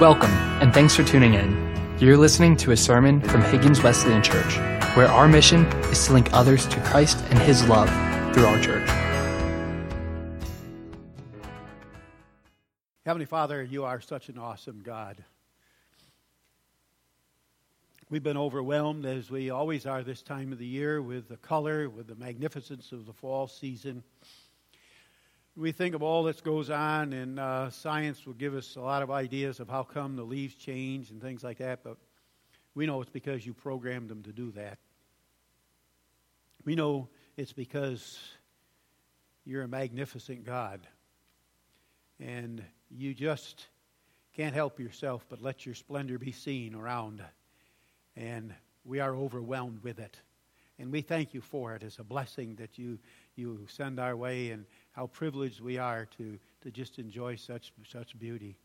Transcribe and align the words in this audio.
Welcome, 0.00 0.30
and 0.62 0.72
thanks 0.72 0.94
for 0.94 1.02
tuning 1.02 1.34
in. 1.34 1.96
You're 1.98 2.16
listening 2.16 2.56
to 2.58 2.70
a 2.70 2.76
sermon 2.76 3.20
from 3.20 3.42
Higgins 3.42 3.82
Wesleyan 3.82 4.22
Church, 4.22 4.56
where 4.96 5.08
our 5.08 5.26
mission 5.26 5.66
is 5.90 6.06
to 6.06 6.12
link 6.12 6.32
others 6.32 6.66
to 6.66 6.80
Christ 6.82 7.18
and 7.30 7.38
His 7.40 7.66
love 7.66 7.88
through 8.32 8.46
our 8.46 8.60
church. 8.60 8.88
Heavenly 13.04 13.26
Father, 13.26 13.60
you 13.64 13.82
are 13.86 14.00
such 14.00 14.28
an 14.28 14.38
awesome 14.38 14.82
God. 14.84 15.24
We've 18.08 18.22
been 18.22 18.36
overwhelmed, 18.36 19.04
as 19.04 19.32
we 19.32 19.50
always 19.50 19.84
are 19.84 20.04
this 20.04 20.22
time 20.22 20.52
of 20.52 20.60
the 20.60 20.66
year, 20.66 21.02
with 21.02 21.28
the 21.28 21.38
color, 21.38 21.88
with 21.88 22.06
the 22.06 22.14
magnificence 22.14 22.92
of 22.92 23.04
the 23.04 23.12
fall 23.12 23.48
season 23.48 24.04
we 25.58 25.72
think 25.72 25.96
of 25.96 26.04
all 26.04 26.22
that 26.22 26.40
goes 26.44 26.70
on, 26.70 27.12
and 27.12 27.40
uh, 27.40 27.68
science 27.70 28.24
will 28.24 28.34
give 28.34 28.54
us 28.54 28.76
a 28.76 28.80
lot 28.80 29.02
of 29.02 29.10
ideas 29.10 29.58
of 29.58 29.68
how 29.68 29.82
come 29.82 30.14
the 30.14 30.22
leaves 30.22 30.54
change 30.54 31.10
and 31.10 31.20
things 31.20 31.42
like 31.42 31.58
that, 31.58 31.82
but 31.82 31.96
we 32.76 32.86
know 32.86 33.00
it's 33.00 33.10
because 33.10 33.44
you 33.44 33.52
programmed 33.52 34.08
them 34.08 34.22
to 34.22 34.30
do 34.30 34.52
that. 34.52 34.78
We 36.64 36.76
know 36.76 37.08
it's 37.36 37.52
because 37.52 38.20
you're 39.44 39.64
a 39.64 39.68
magnificent 39.68 40.44
God, 40.44 40.86
and 42.20 42.62
you 42.88 43.12
just 43.12 43.66
can't 44.36 44.54
help 44.54 44.78
yourself 44.78 45.26
but 45.28 45.42
let 45.42 45.66
your 45.66 45.74
splendor 45.74 46.20
be 46.20 46.30
seen 46.30 46.72
around, 46.76 47.20
and 48.14 48.54
we 48.84 49.00
are 49.00 49.16
overwhelmed 49.16 49.82
with 49.82 49.98
it. 49.98 50.16
And 50.78 50.92
we 50.92 51.00
thank 51.00 51.34
you 51.34 51.40
for 51.40 51.74
it 51.74 51.82
as 51.82 51.98
a 51.98 52.04
blessing 52.04 52.54
that 52.60 52.78
you, 52.78 53.00
you 53.34 53.66
send 53.68 53.98
our 53.98 54.14
way 54.14 54.52
and 54.52 54.64
how 54.98 55.06
privileged 55.06 55.60
we 55.60 55.78
are 55.78 56.06
to, 56.06 56.36
to 56.60 56.72
just 56.72 56.98
enjoy 56.98 57.36
such, 57.36 57.72
such 57.88 58.18
beauty. 58.18 58.58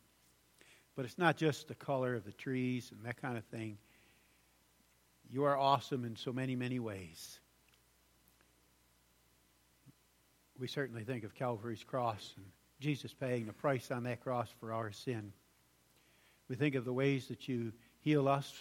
But 0.96 1.06
it's 1.06 1.20
not 1.20 1.38
just 1.38 1.68
the 1.68 1.76
color 1.76 2.16
of 2.16 2.26
the 2.26 2.32
trees 2.32 2.92
and 2.92 3.06
that 3.06 3.22
kind 3.22 3.38
of 3.38 3.44
thing. 3.46 3.78
You 5.32 5.44
are 5.44 5.56
awesome 5.56 6.06
in 6.06 6.16
so 6.16 6.34
many, 6.34 6.56
many 6.56 6.80
ways. 6.80 7.40
We 10.58 10.66
certainly 10.66 11.04
think 11.04 11.24
of 11.24 11.36
Calvary's 11.36 11.84
cross 11.84 12.34
and 12.36 12.48
Jesus 12.80 13.14
paying 13.14 13.46
the 13.46 13.54
price 13.54 13.92
on 13.92 14.02
that 14.06 14.24
cross 14.24 14.50
for 14.60 14.74
our 14.74 14.92
sin. 14.92 15.34
We 16.50 16.56
think 16.56 16.74
of 16.74 16.84
the 16.84 16.94
ways 16.94 17.28
that 17.28 17.48
you 17.48 17.74
heal 18.00 18.28
us 18.28 18.52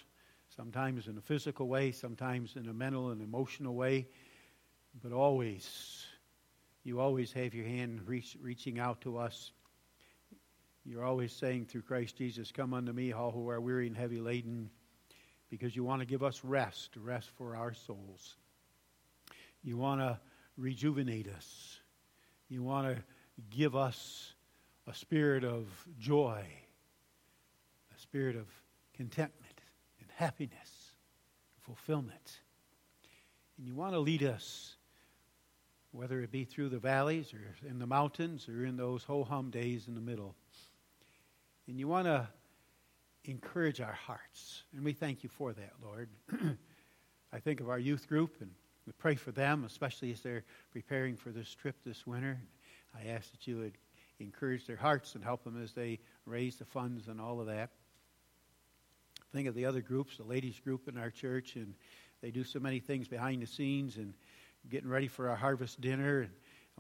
sometimes 0.55 1.07
in 1.07 1.17
a 1.17 1.23
physical 1.23 1.69
way, 1.69 1.91
sometimes 1.91 2.55
in 2.57 2.69
a 2.69 2.75
mental 2.75 3.12
and 3.12 3.23
emotional 3.23 3.75
way, 3.75 4.09
but 5.03 5.12
always, 5.12 6.02
you 6.85 7.01
always 7.01 7.33
have 7.33 7.55
your 7.55 7.67
hand 7.67 8.01
reach, 8.07 8.37
reaching 8.41 8.79
out 8.79 9.01
to 9.03 9.19
us. 9.19 9.53
You're 10.85 11.05
always 11.05 11.33
saying 11.33 11.67
through 11.67 11.83
Christ 11.83 12.17
Jesus, 12.17 12.51
Come 12.51 12.75
unto 12.75 12.93
me, 12.93 13.13
all 13.13 13.31
who 13.31 13.49
are 13.51 13.61
weary 13.61 13.87
and 13.87 13.97
heavy 13.97 14.21
laden, 14.21 14.69
because 15.49 15.77
you 15.77 15.85
want 15.85 16.01
to 16.01 16.07
give 16.07 16.23
us 16.23 16.43
rest, 16.43 16.97
rest 16.97 17.31
for 17.37 17.55
our 17.55 17.73
souls. 17.73 18.37
You 19.63 19.77
want 19.77 20.01
to 20.01 20.19
rejuvenate 20.57 21.29
us. 21.29 21.79
You 22.49 22.63
want 22.63 22.89
to 22.89 23.03
give 23.51 23.77
us 23.77 24.35
a 24.89 24.95
spirit 24.95 25.45
of 25.45 25.67
joy, 25.99 26.45
a 27.95 28.01
spirit 28.01 28.35
of 28.35 28.47
contentment 28.95 29.61
and 30.01 30.11
happiness, 30.17 30.93
fulfillment. 31.61 32.41
And 33.57 33.67
you 33.67 33.75
want 33.75 33.93
to 33.93 34.01
lead 34.01 34.25
us, 34.25 34.75
whether 35.93 36.21
it 36.21 36.31
be 36.31 36.45
through 36.45 36.71
the 36.71 36.79
valleys 36.79 37.33
or 37.33 37.69
in 37.69 37.79
the 37.79 37.87
mountains 37.87 38.48
or 38.48 38.65
in 38.65 38.77
those 38.77 39.05
ho 39.05 39.25
hum 39.25 39.51
days 39.51 39.89
in 39.89 39.95
the 39.95 40.01
middle. 40.01 40.35
And 41.69 41.79
you 41.79 41.87
want 41.87 42.07
to 42.07 42.27
encourage 43.25 43.81
our 43.81 43.93
hearts. 43.93 44.65
And 44.75 44.85
we 44.85 44.93
thank 44.93 45.23
you 45.23 45.29
for 45.29 45.53
that, 45.53 45.73
Lord. 45.83 46.09
I 47.33 47.39
think 47.39 47.61
of 47.61 47.69
our 47.69 47.79
youth 47.79 48.09
group 48.09 48.37
and 48.41 48.51
we 48.87 48.93
pray 48.98 49.15
for 49.15 49.31
them, 49.31 49.65
especially 49.65 50.11
as 50.13 50.20
they're 50.20 50.45
preparing 50.73 51.17
for 51.17 51.30
this 51.30 51.55
trip 51.55 51.77
this 51.85 52.07
winter. 52.07 52.41
I 52.98 53.11
ask 53.11 53.30
that 53.30 53.47
you 53.47 53.59
would 53.59 53.79
encourage 54.19 54.67
their 54.67 54.77
hearts 54.77 55.14
and 55.14 55.23
help 55.23 55.45
them 55.45 55.63
as 55.63 55.73
they 55.73 56.01
raise 56.27 56.57
the 56.57 56.64
funds 56.64 57.09
and 57.09 57.20
all 57.20 57.41
of 57.41 57.47
that 57.47 57.70
think 59.33 59.48
of 59.48 59.55
the 59.55 59.64
other 59.64 59.80
groups, 59.80 60.19
the 60.19 60.24
ladies 60.24 60.61
group 60.61 60.89
in 60.89 60.98
our 60.98 61.11
church, 61.11 61.57
and 61.57 61.74
they 62.20 62.30
do 62.30 62.45
so 62.45 62.61
many 62.61 62.80
things 62.80 63.09
behind 63.09 63.41
the 63.41 63.47
scenes 63.47 63.97
and 63.97 64.13
getting 64.70 64.89
ready 64.89 65.08
for 65.08 65.28
our 65.28 65.36
harvest 65.36 65.80
dinner 65.80 66.20
and 66.20 66.30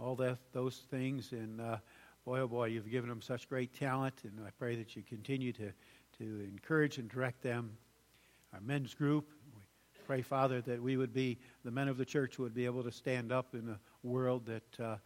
all 0.00 0.16
that 0.16 0.38
those 0.52 0.82
things. 0.90 1.32
And 1.32 1.60
uh, 1.60 1.76
boy, 2.24 2.40
oh 2.40 2.48
boy, 2.48 2.66
you've 2.66 2.90
given 2.90 3.08
them 3.08 3.20
such 3.20 3.48
great 3.48 3.72
talent, 3.78 4.14
and 4.24 4.40
I 4.46 4.50
pray 4.58 4.76
that 4.76 4.96
you 4.96 5.02
continue 5.02 5.52
to 5.54 5.72
to 6.18 6.24
encourage 6.24 6.98
and 6.98 7.08
direct 7.08 7.42
them. 7.42 7.76
Our 8.52 8.60
men's 8.60 8.94
group, 8.94 9.30
we 9.56 9.62
pray, 10.06 10.22
Father, 10.22 10.60
that 10.62 10.82
we 10.82 10.96
would 10.96 11.14
be 11.14 11.38
the 11.64 11.70
men 11.70 11.88
of 11.88 11.96
the 11.96 12.04
church 12.04 12.38
would 12.38 12.54
be 12.54 12.66
able 12.66 12.82
to 12.82 12.92
stand 12.92 13.32
up 13.32 13.54
in 13.54 13.68
a 13.70 13.78
world 14.06 14.44
that 14.46 14.80
uh, 14.80 14.96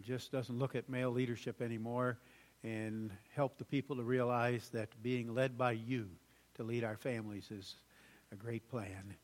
just 0.00 0.32
doesn't 0.32 0.58
look 0.58 0.74
at 0.74 0.88
male 0.88 1.10
leadership 1.10 1.60
anymore, 1.60 2.18
and 2.64 3.10
help 3.34 3.58
the 3.58 3.64
people 3.64 3.96
to 3.96 4.02
realize 4.02 4.70
that 4.70 4.88
being 5.02 5.34
led 5.34 5.58
by 5.58 5.72
you 5.72 6.08
to 6.54 6.62
lead 6.62 6.84
our 6.84 6.96
families 6.96 7.50
is 7.50 7.76
a 8.32 8.36
great 8.36 8.68
plan. 8.68 9.14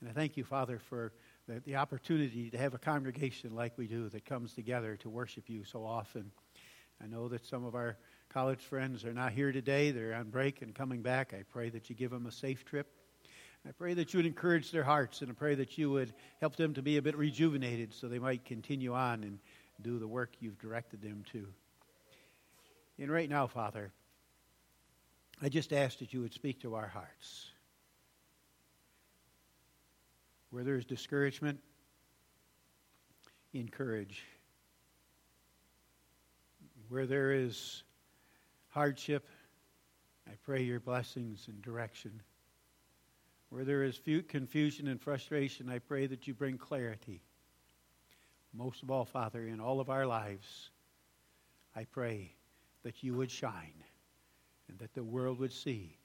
And 0.00 0.10
I 0.10 0.12
thank 0.12 0.36
you, 0.36 0.44
Father, 0.44 0.78
for 0.78 1.12
the, 1.46 1.60
the 1.60 1.76
opportunity 1.76 2.50
to 2.50 2.58
have 2.58 2.74
a 2.74 2.78
congregation 2.78 3.54
like 3.54 3.76
we 3.76 3.86
do 3.86 4.08
that 4.08 4.24
comes 4.24 4.52
together 4.54 4.96
to 4.96 5.08
worship 5.08 5.48
you 5.48 5.64
so 5.64 5.84
often. 5.84 6.30
I 7.02 7.06
know 7.06 7.28
that 7.28 7.44
some 7.46 7.64
of 7.64 7.74
our 7.74 7.96
college 8.28 8.60
friends 8.60 9.04
are 9.04 9.12
not 9.12 9.32
here 9.32 9.52
today. 9.52 9.90
They're 9.90 10.14
on 10.14 10.30
break 10.30 10.62
and 10.62 10.74
coming 10.74 11.02
back. 11.02 11.32
I 11.34 11.42
pray 11.42 11.68
that 11.70 11.88
you 11.88 11.96
give 11.96 12.10
them 12.10 12.26
a 12.26 12.32
safe 12.32 12.64
trip. 12.64 12.88
I 13.66 13.72
pray 13.72 13.94
that 13.94 14.12
you 14.12 14.18
would 14.18 14.26
encourage 14.26 14.70
their 14.70 14.84
hearts 14.84 15.22
and 15.22 15.30
I 15.30 15.34
pray 15.34 15.56
that 15.56 15.76
you 15.76 15.90
would 15.90 16.12
help 16.40 16.56
them 16.56 16.74
to 16.74 16.82
be 16.82 16.98
a 16.98 17.02
bit 17.02 17.16
rejuvenated 17.16 17.92
so 17.92 18.08
they 18.08 18.18
might 18.18 18.44
continue 18.44 18.94
on 18.94 19.24
and 19.24 19.38
do 19.82 19.98
the 19.98 20.06
work 20.06 20.30
you've 20.40 20.58
directed 20.58 21.02
them 21.02 21.24
to. 21.32 21.46
And 22.98 23.10
right 23.10 23.28
now, 23.28 23.46
Father, 23.46 23.92
I 25.42 25.48
just 25.48 25.72
ask 25.72 25.98
that 25.98 26.12
you 26.14 26.22
would 26.22 26.32
speak 26.32 26.60
to 26.62 26.74
our 26.76 26.86
hearts. 26.86 27.50
Where 30.56 30.64
there 30.64 30.76
is 30.76 30.86
discouragement, 30.86 31.60
encourage. 33.52 34.24
Where 36.88 37.04
there 37.04 37.32
is 37.32 37.82
hardship, 38.68 39.28
I 40.26 40.32
pray 40.46 40.62
your 40.62 40.80
blessings 40.80 41.48
and 41.48 41.60
direction. 41.60 42.22
Where 43.50 43.64
there 43.64 43.82
is 43.82 44.00
confusion 44.28 44.88
and 44.88 44.98
frustration, 44.98 45.68
I 45.68 45.78
pray 45.78 46.06
that 46.06 46.26
you 46.26 46.32
bring 46.32 46.56
clarity. 46.56 47.20
Most 48.54 48.82
of 48.82 48.90
all, 48.90 49.04
Father, 49.04 49.46
in 49.46 49.60
all 49.60 49.78
of 49.78 49.90
our 49.90 50.06
lives, 50.06 50.70
I 51.74 51.84
pray 51.84 52.32
that 52.82 53.02
you 53.02 53.12
would 53.12 53.30
shine 53.30 53.84
and 54.70 54.78
that 54.78 54.94
the 54.94 55.04
world 55.04 55.38
would 55.38 55.52
see 55.52 55.98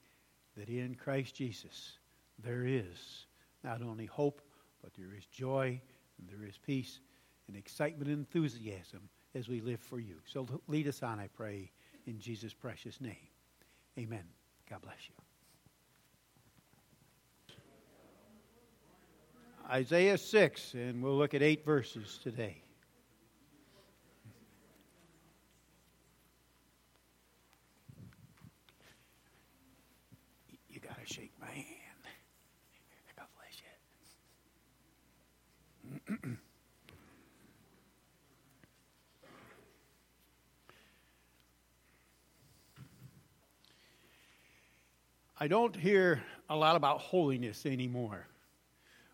that 0.58 0.68
in 0.68 0.96
Christ 0.96 1.36
Jesus 1.36 2.00
there 2.44 2.66
is 2.66 3.28
not 3.64 3.82
only 3.82 4.06
hope, 4.06 4.42
but 4.82 4.94
there 4.94 5.14
is 5.18 5.26
joy 5.26 5.80
and 6.18 6.30
there 6.30 6.48
is 6.48 6.58
peace 6.58 7.00
and 7.48 7.56
excitement 7.56 8.10
and 8.10 8.20
enthusiasm 8.20 9.10
as 9.36 9.48
we 9.48 9.62
live 9.62 9.80
for 9.80 10.00
you. 10.00 10.16
So 10.26 10.48
lead 10.68 10.88
us 10.88 11.04
on, 11.04 11.20
I 11.20 11.28
pray, 11.28 11.72
in 12.06 12.20
Jesus' 12.20 12.54
precious 12.54 13.00
name. 13.00 13.16
Amen. 13.98 14.24
God 14.70 14.82
bless 14.82 14.98
you. 15.08 15.16
Isaiah 19.70 20.18
6, 20.18 20.74
and 20.74 21.02
we'll 21.02 21.18
look 21.18 21.34
at 21.34 21.42
eight 21.42 21.64
verses 21.64 22.20
today. 22.22 22.62
I 45.42 45.48
don't 45.48 45.76
hear 45.76 46.22
a 46.52 46.56
lot 46.56 46.76
about 46.76 47.00
holiness 47.00 47.66
anymore. 47.66 48.28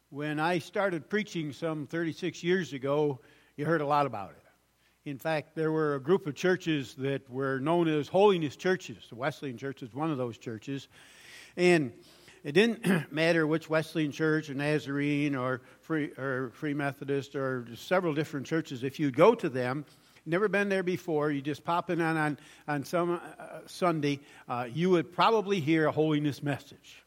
When 0.10 0.42
I 0.42 0.60
started 0.60 1.10
preaching 1.10 1.54
some 1.54 1.88
36 1.88 2.44
years 2.44 2.74
ago, 2.74 3.22
you 3.56 3.64
heard 3.64 3.80
a 3.80 3.88
lot 3.88 4.06
about 4.06 4.32
it. 4.32 5.10
In 5.10 5.20
fact, 5.20 5.56
there 5.56 5.72
were 5.72 5.96
a 5.96 6.02
group 6.02 6.28
of 6.28 6.36
churches 6.36 6.96
that 6.96 7.30
were 7.30 7.60
known 7.62 7.88
as 7.88 8.10
holiness 8.10 8.58
churches. 8.58 8.98
The 9.08 9.16
Wesleyan 9.16 9.58
Church 9.58 9.82
is 9.82 9.94
one 9.94 10.12
of 10.12 10.18
those 10.18 10.38
churches. 10.38 10.90
And 11.56 11.94
it 12.44 12.52
didn't 12.52 13.10
matter 13.14 13.48
which 13.48 13.70
Wesleyan 13.70 14.12
church 14.12 14.50
or 14.50 14.54
Nazarene 14.54 15.34
or 15.34 15.62
Free, 15.80 16.12
or 16.18 16.52
Free 16.56 16.74
Methodist 16.74 17.38
or 17.38 17.66
several 17.78 18.14
different 18.14 18.48
churches. 18.48 18.84
If 18.84 19.00
you'd 19.00 19.16
go 19.16 19.34
to 19.34 19.48
them, 19.48 19.86
never 20.28 20.48
been 20.48 20.70
there 20.70 20.84
before, 20.84 21.32
you 21.32 21.42
just 21.42 21.64
pop 21.64 21.90
in 21.90 22.02
on, 22.02 22.18
on, 22.18 22.38
on 22.68 22.84
some 22.84 23.12
uh, 23.12 23.60
Sunday, 23.66 24.20
uh, 24.48 24.68
you 24.72 24.90
would 24.90 25.12
probably 25.12 25.60
hear 25.60 25.88
a 25.88 25.92
holiness 25.92 26.44
message. 26.44 27.04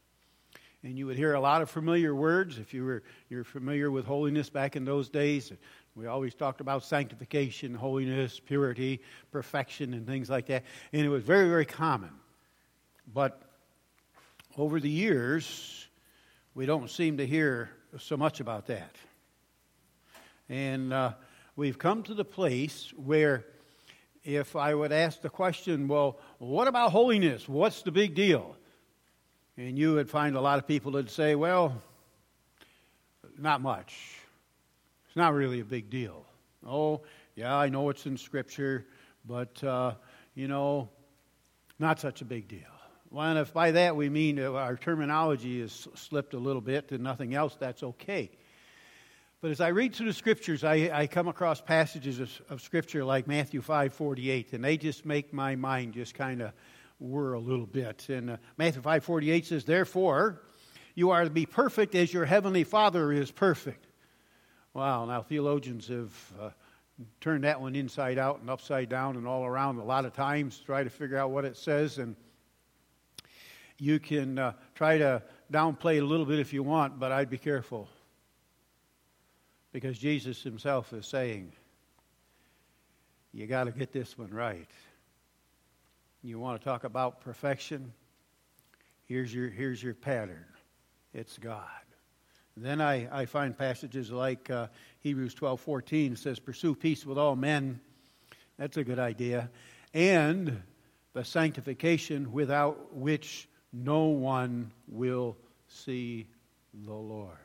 And 0.83 0.97
you 0.97 1.05
would 1.05 1.17
hear 1.17 1.35
a 1.35 1.39
lot 1.39 1.61
of 1.61 1.69
familiar 1.69 2.15
words 2.15 2.57
if 2.57 2.73
you 2.73 2.83
were 2.83 3.03
you're 3.29 3.43
familiar 3.43 3.91
with 3.91 4.05
holiness 4.05 4.49
back 4.49 4.75
in 4.75 4.83
those 4.83 5.09
days. 5.09 5.53
We 5.95 6.07
always 6.07 6.33
talked 6.33 6.59
about 6.59 6.83
sanctification, 6.83 7.75
holiness, 7.75 8.39
purity, 8.39 9.01
perfection, 9.31 9.93
and 9.93 10.07
things 10.07 10.29
like 10.29 10.47
that. 10.47 10.63
And 10.91 11.05
it 11.05 11.09
was 11.09 11.23
very, 11.23 11.49
very 11.49 11.65
common. 11.65 12.09
But 13.13 13.41
over 14.57 14.79
the 14.79 14.89
years, 14.89 15.87
we 16.55 16.65
don't 16.65 16.89
seem 16.89 17.17
to 17.17 17.27
hear 17.27 17.69
so 17.99 18.17
much 18.17 18.39
about 18.39 18.67
that. 18.67 18.95
And 20.49 20.91
uh, 20.91 21.13
we've 21.55 21.77
come 21.77 22.03
to 22.03 22.13
the 22.13 22.25
place 22.25 22.93
where 22.95 23.45
if 24.23 24.55
I 24.55 24.73
would 24.73 24.91
ask 24.91 25.21
the 25.21 25.29
question, 25.29 25.87
well, 25.87 26.19
what 26.37 26.67
about 26.67 26.91
holiness? 26.91 27.47
What's 27.49 27.81
the 27.81 27.91
big 27.91 28.13
deal? 28.13 28.55
And 29.57 29.77
you 29.77 29.95
would 29.95 30.09
find 30.09 30.35
a 30.35 30.41
lot 30.41 30.59
of 30.59 30.67
people 30.67 30.93
that 30.93 31.09
say, 31.09 31.35
well, 31.35 31.81
not 33.37 33.61
much. 33.61 33.95
It's 35.07 35.15
not 35.15 35.33
really 35.33 35.59
a 35.59 35.65
big 35.65 35.89
deal. 35.89 36.25
Oh, 36.65 37.01
yeah, 37.35 37.55
I 37.55 37.69
know 37.69 37.89
it's 37.89 38.05
in 38.05 38.17
Scripture, 38.17 38.85
but, 39.25 39.63
uh, 39.63 39.95
you 40.35 40.47
know, 40.47 40.89
not 41.79 41.99
such 41.99 42.21
a 42.21 42.25
big 42.25 42.47
deal. 42.47 42.59
Well, 43.09 43.25
and 43.25 43.39
if 43.39 43.53
by 43.53 43.71
that 43.71 43.95
we 43.95 44.09
mean 44.09 44.39
our 44.39 44.77
terminology 44.77 45.59
is 45.59 45.87
slipped 45.95 46.33
a 46.33 46.39
little 46.39 46.61
bit 46.61 46.91
and 46.91 47.03
nothing 47.03 47.33
else, 47.33 47.57
that's 47.59 47.83
okay. 47.83 48.29
But 49.41 49.49
as 49.49 49.59
I 49.59 49.69
read 49.69 49.95
through 49.95 50.05
the 50.05 50.13
scriptures, 50.13 50.63
I, 50.63 50.91
I 50.93 51.07
come 51.07 51.27
across 51.27 51.61
passages 51.61 52.19
of, 52.19 52.41
of, 52.47 52.61
scripture 52.61 53.03
like 53.03 53.25
Matthew 53.25 53.59
5 53.61 53.91
48, 53.91 54.53
and 54.53 54.63
they 54.63 54.77
just 54.77 55.03
make 55.03 55.33
my 55.33 55.55
mind 55.55 55.95
just 55.95 56.13
kind 56.13 56.43
of 56.43 56.53
whir 56.99 57.33
a 57.33 57.39
little 57.39 57.65
bit. 57.65 58.07
And 58.09 58.29
uh, 58.29 58.37
Matthew 58.57 58.83
5 58.83 59.03
48 59.03 59.45
says, 59.47 59.65
Therefore, 59.65 60.43
you 60.93 61.09
are 61.09 61.23
to 61.23 61.31
be 61.31 61.47
perfect 61.47 61.95
as 61.95 62.13
your 62.13 62.25
heavenly 62.25 62.63
Father 62.63 63.11
is 63.11 63.31
perfect. 63.31 63.87
Wow, 64.75 65.05
now 65.05 65.23
theologians 65.23 65.87
have 65.87 66.33
uh, 66.39 66.49
turned 67.19 67.43
that 67.43 67.59
one 67.59 67.75
inside 67.75 68.19
out 68.19 68.41
and 68.41 68.49
upside 68.49 68.89
down 68.89 69.17
and 69.17 69.27
all 69.27 69.43
around 69.43 69.79
a 69.79 69.83
lot 69.83 70.05
of 70.05 70.13
times, 70.13 70.61
try 70.63 70.83
to 70.83 70.89
figure 70.91 71.17
out 71.17 71.31
what 71.31 71.45
it 71.45 71.57
says. 71.57 71.97
And 71.97 72.15
you 73.79 73.99
can 73.99 74.37
uh, 74.37 74.53
try 74.75 74.99
to 74.99 75.23
downplay 75.51 75.95
it 75.95 76.03
a 76.03 76.05
little 76.05 76.27
bit 76.27 76.37
if 76.37 76.53
you 76.53 76.61
want, 76.61 76.99
but 76.99 77.11
I'd 77.11 77.31
be 77.31 77.39
careful. 77.39 77.89
Because 79.71 79.97
Jesus 79.97 80.43
himself 80.43 80.91
is 80.93 81.05
saying, 81.05 81.53
you 83.33 83.47
got 83.47 83.65
to 83.65 83.71
get 83.71 83.93
this 83.93 84.17
one 84.17 84.29
right. 84.31 84.69
You 86.21 86.39
want 86.39 86.59
to 86.59 86.65
talk 86.65 86.83
about 86.83 87.21
perfection? 87.21 87.93
Here's 89.05 89.33
your, 89.33 89.49
here's 89.49 89.81
your 89.81 89.93
pattern 89.93 90.45
it's 91.13 91.37
God. 91.37 91.67
then 92.55 92.79
I, 92.79 93.07
I 93.11 93.25
find 93.25 93.57
passages 93.57 94.11
like 94.11 94.49
uh, 94.49 94.67
Hebrews 95.01 95.33
12 95.33 95.59
14 95.59 96.15
says, 96.15 96.39
Pursue 96.39 96.75
peace 96.75 97.05
with 97.05 97.17
all 97.17 97.35
men. 97.35 97.79
That's 98.57 98.77
a 98.77 98.83
good 98.83 98.99
idea. 98.99 99.49
And 99.93 100.61
the 101.13 101.25
sanctification 101.25 102.31
without 102.31 102.95
which 102.95 103.49
no 103.73 104.05
one 104.05 104.71
will 104.87 105.35
see 105.67 106.27
the 106.85 106.93
Lord. 106.93 107.37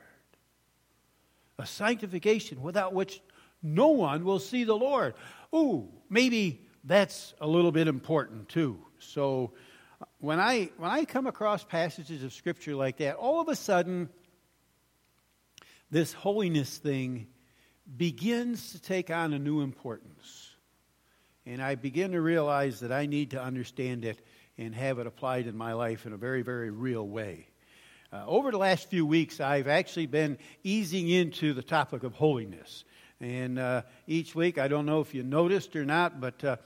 A 1.58 1.66
sanctification 1.66 2.62
without 2.62 2.92
which 2.92 3.20
no 3.62 3.88
one 3.88 4.24
will 4.24 4.38
see 4.38 4.64
the 4.64 4.76
Lord. 4.76 5.14
Ooh, 5.54 5.88
maybe 6.10 6.66
that's 6.84 7.34
a 7.40 7.46
little 7.46 7.72
bit 7.72 7.88
important 7.88 8.48
too. 8.48 8.78
So 8.98 9.52
when 10.18 10.38
I 10.38 10.70
when 10.76 10.90
I 10.90 11.04
come 11.04 11.26
across 11.26 11.64
passages 11.64 12.22
of 12.22 12.32
scripture 12.32 12.74
like 12.74 12.98
that, 12.98 13.16
all 13.16 13.40
of 13.40 13.48
a 13.48 13.56
sudden 13.56 14.08
this 15.90 16.12
holiness 16.12 16.78
thing 16.78 17.26
begins 17.96 18.72
to 18.72 18.80
take 18.80 19.10
on 19.10 19.32
a 19.32 19.38
new 19.38 19.60
importance. 19.60 20.50
And 21.44 21.62
I 21.62 21.76
begin 21.76 22.12
to 22.12 22.20
realize 22.20 22.80
that 22.80 22.90
I 22.90 23.06
need 23.06 23.30
to 23.30 23.42
understand 23.42 24.04
it 24.04 24.20
and 24.58 24.74
have 24.74 24.98
it 24.98 25.06
applied 25.06 25.46
in 25.46 25.56
my 25.56 25.74
life 25.74 26.06
in 26.06 26.12
a 26.12 26.16
very, 26.16 26.42
very 26.42 26.70
real 26.70 27.06
way. 27.06 27.46
Uh, 28.12 28.22
over 28.26 28.52
the 28.52 28.58
last 28.58 28.88
few 28.88 29.04
weeks, 29.04 29.40
I've 29.40 29.66
actually 29.66 30.06
been 30.06 30.38
easing 30.62 31.08
into 31.08 31.52
the 31.54 31.62
topic 31.62 32.04
of 32.04 32.14
holiness. 32.14 32.84
And 33.20 33.58
uh, 33.58 33.82
each 34.06 34.34
week, 34.34 34.58
I 34.58 34.68
don't 34.68 34.86
know 34.86 35.00
if 35.00 35.12
you 35.14 35.24
noticed 35.24 35.74
or 35.74 35.84
not, 35.84 36.20
but 36.20 36.44
uh, 36.44 36.56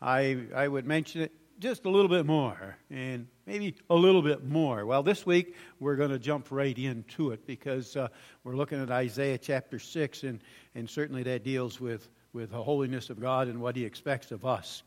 I, 0.00 0.46
I 0.54 0.66
would 0.66 0.86
mention 0.86 1.22
it 1.22 1.32
just 1.58 1.84
a 1.84 1.90
little 1.90 2.08
bit 2.08 2.24
more 2.24 2.76
and 2.88 3.26
maybe 3.44 3.74
a 3.90 3.94
little 3.94 4.22
bit 4.22 4.44
more. 4.44 4.86
Well, 4.86 5.02
this 5.02 5.26
week 5.26 5.56
we're 5.78 5.96
going 5.96 6.10
to 6.10 6.18
jump 6.18 6.46
right 6.50 6.76
into 6.76 7.32
it 7.32 7.46
because 7.46 7.94
uh, 7.96 8.08
we're 8.44 8.56
looking 8.56 8.80
at 8.80 8.90
Isaiah 8.90 9.38
chapter 9.38 9.78
6, 9.78 10.22
and, 10.22 10.40
and 10.74 10.88
certainly 10.88 11.22
that 11.24 11.44
deals 11.44 11.80
with, 11.80 12.08
with 12.32 12.50
the 12.50 12.62
holiness 12.62 13.10
of 13.10 13.20
God 13.20 13.48
and 13.48 13.60
what 13.60 13.76
He 13.76 13.84
expects 13.84 14.30
of 14.30 14.46
us. 14.46 14.82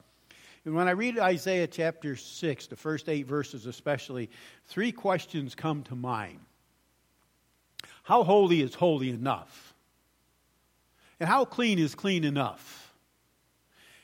And 0.66 0.76
when 0.76 0.88
I 0.88 0.92
read 0.92 1.18
Isaiah 1.18 1.68
chapter 1.68 2.16
6, 2.16 2.68
the 2.68 2.76
first 2.76 3.10
eight 3.10 3.26
verses 3.26 3.66
especially, 3.66 4.30
three 4.66 4.92
questions 4.92 5.56
come 5.56 5.84
to 5.84 5.96
mind. 5.96 6.40
How 8.04 8.24
holy 8.24 8.62
is 8.62 8.76
holy 8.76 9.10
enough? 9.10 9.74
And 11.20 11.28
how 11.28 11.46
clean 11.46 11.80
is 11.80 11.96
clean 11.96 12.24
enough? 12.24 12.94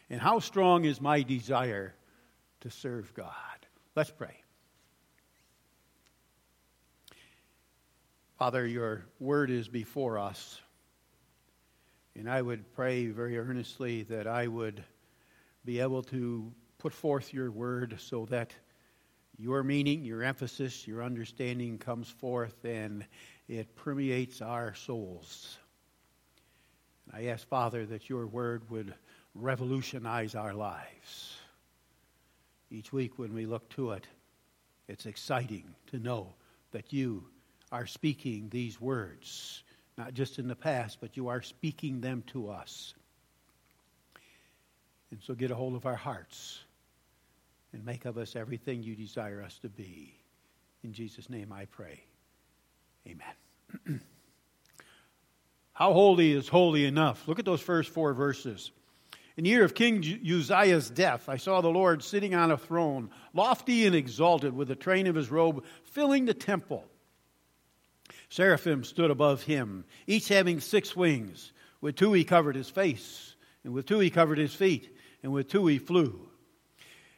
And 0.09 0.21
how 0.21 0.39
strong 0.39 0.86
is 0.86 1.01
my 1.01 1.21
desire 1.21 1.94
to 2.62 2.71
serve 2.71 3.13
God? 3.13 3.33
Let's 3.95 4.12
pray. 4.12 4.42
Father, 8.38 8.65
your 8.65 9.04
word 9.19 9.50
is 9.50 9.68
before 9.68 10.19
us. 10.19 10.62
And 12.15 12.30
I 12.30 12.42
would 12.42 12.71
pray 12.74 13.07
very 13.07 13.38
earnestly 13.38 14.04
that 14.04 14.27
I 14.27 14.48
would 14.48 14.83
be 15.68 15.81
able 15.81 16.02
to 16.02 16.50
put 16.78 16.94
forth 16.94 17.34
your 17.34 17.52
word 17.52 17.94
so 18.00 18.25
that 18.28 18.54
your 19.38 19.64
meaning, 19.64 20.06
your 20.06 20.24
emphasis, 20.24 20.88
your 20.88 21.04
understanding 21.04 21.78
comes 21.78 22.08
forth 22.08 22.64
and 22.64 23.06
it 23.50 23.75
permeates 23.75 24.42
our 24.42 24.74
souls. 24.75 25.58
And 27.06 27.22
I 27.22 27.30
ask, 27.31 27.46
Father, 27.46 27.86
that 27.88 28.08
your 28.08 28.28
word 28.28 28.69
would 28.69 28.94
revolutionize 29.36 30.36
our 30.36 30.54
lives. 30.54 31.36
Each 32.72 32.94
week 32.94 33.19
when 33.19 33.34
we 33.34 33.46
look 33.46 33.68
to 33.72 33.92
it, 33.92 34.08
it's 34.88 35.06
exciting 35.06 35.66
to 35.88 36.00
know 36.00 36.33
that 36.71 36.94
you 36.94 37.26
are 37.74 37.86
speaking 37.86 38.47
these 38.50 38.80
words, 38.80 39.64
not 39.97 40.14
just 40.14 40.40
in 40.40 40.47
the 40.47 40.56
past, 40.56 41.00
but 41.02 41.18
you 41.18 41.28
are 41.28 41.42
speaking 41.42 42.00
them 42.00 42.24
to 42.28 42.50
us. 42.50 42.94
And 45.11 45.21
so 45.21 45.33
get 45.33 45.52
a 45.52 45.56
hold 45.56 45.76
of 45.76 45.85
our 45.85 45.95
hearts 45.95 46.59
and 47.73 47.85
make 47.85 48.06
of 48.06 48.18
us 48.18 48.35
everything 48.35 48.83
you 48.83 48.95
desire 48.95 49.42
us 49.42 49.57
to 49.59 49.69
be. 49.69 50.14
In 50.83 50.94
Jesus' 50.94 51.30
name 51.30 51.52
I 51.52 51.66
pray. 51.66 52.04
Amen. 53.07 54.02
How 55.73 55.94
holy 55.94 56.31
is 56.31 56.47
holy 56.47 56.85
enough? 56.85 57.28
Look 57.28 57.40
at 57.40 57.45
those 57.45 57.61
first 57.61 57.92
four 57.92 58.14
verses. 58.14 58.71
In 59.37 59.44
the 59.44 59.52
year 59.52 59.64
of 59.64 59.76
King 59.76 60.04
Uzziah's 60.26 60.90
death, 60.90 61.30
I 61.30 61.37
saw 61.37 61.61
the 61.61 61.69
Lord 61.69 62.04
sitting 62.04 62.33
on 62.33 62.49
a 62.49 62.57
throne, 62.57 63.11
lofty 63.33 63.85
and 63.85 63.95
exalted, 63.95 64.54
with 64.56 64.68
the 64.68 64.76
train 64.76 65.06
of 65.06 65.14
his 65.14 65.30
robe 65.30 65.64
filling 65.83 66.26
the 66.26 66.33
temple. 66.33 66.83
Seraphim 68.30 68.83
stood 68.83 69.11
above 69.11 69.44
him, 69.44 69.85
each 70.07 70.28
having 70.28 70.59
six 70.59 70.95
wings. 70.95 71.52
With 71.80 71.95
two 71.95 72.14
he 72.14 72.23
covered 72.23 72.56
his 72.56 72.69
face, 72.69 73.35
and 73.64 73.73
with 73.73 73.85
two 73.85 73.99
he 73.99 74.09
covered 74.09 74.40
his 74.40 74.56
feet 74.56 74.96
and 75.24 75.31
with 75.31 75.50
two 75.50 75.68
he 75.68 75.78
flew. 75.78 76.28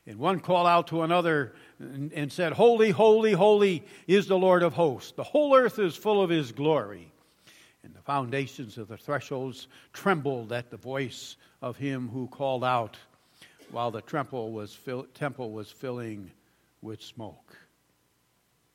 And 0.06 0.18
one 0.18 0.40
called 0.40 0.66
out 0.66 0.88
to 0.88 1.04
another 1.04 1.54
and, 1.78 2.12
and, 2.14 2.32
said, 2.32 2.54
Holy, 2.54 2.90
holy, 2.90 3.34
holy 3.34 3.84
is 4.08 4.28
the 4.28 4.38
Lord 4.38 4.64
of 4.64 4.74
hosts. 4.74 5.12
The 5.12 5.24
whole 5.24 5.56
earth 5.56 5.78
is 5.78 5.96
full 5.96 6.22
of 6.22 6.30
his 6.30 6.52
glory. 6.52 7.12
And 7.84 7.94
the 7.94 8.02
foundations 8.02 8.78
of 8.78 8.88
the 8.88 8.98
thresholds 8.98 9.68
trembled 9.94 10.52
at 10.52 10.72
the 10.72 10.78
voice 10.78 11.38
of 11.62 11.78
him 11.78 12.10
who 12.10 12.28
called 12.28 12.64
out, 12.64 12.98
while 13.72 13.92
the 13.92 14.02
temple 14.02 14.52
was, 14.52 14.74
fill, 14.74 15.04
temple 15.14 15.52
was 15.52 15.70
filling 15.70 16.32
with 16.82 17.02
smoke. 17.02 17.56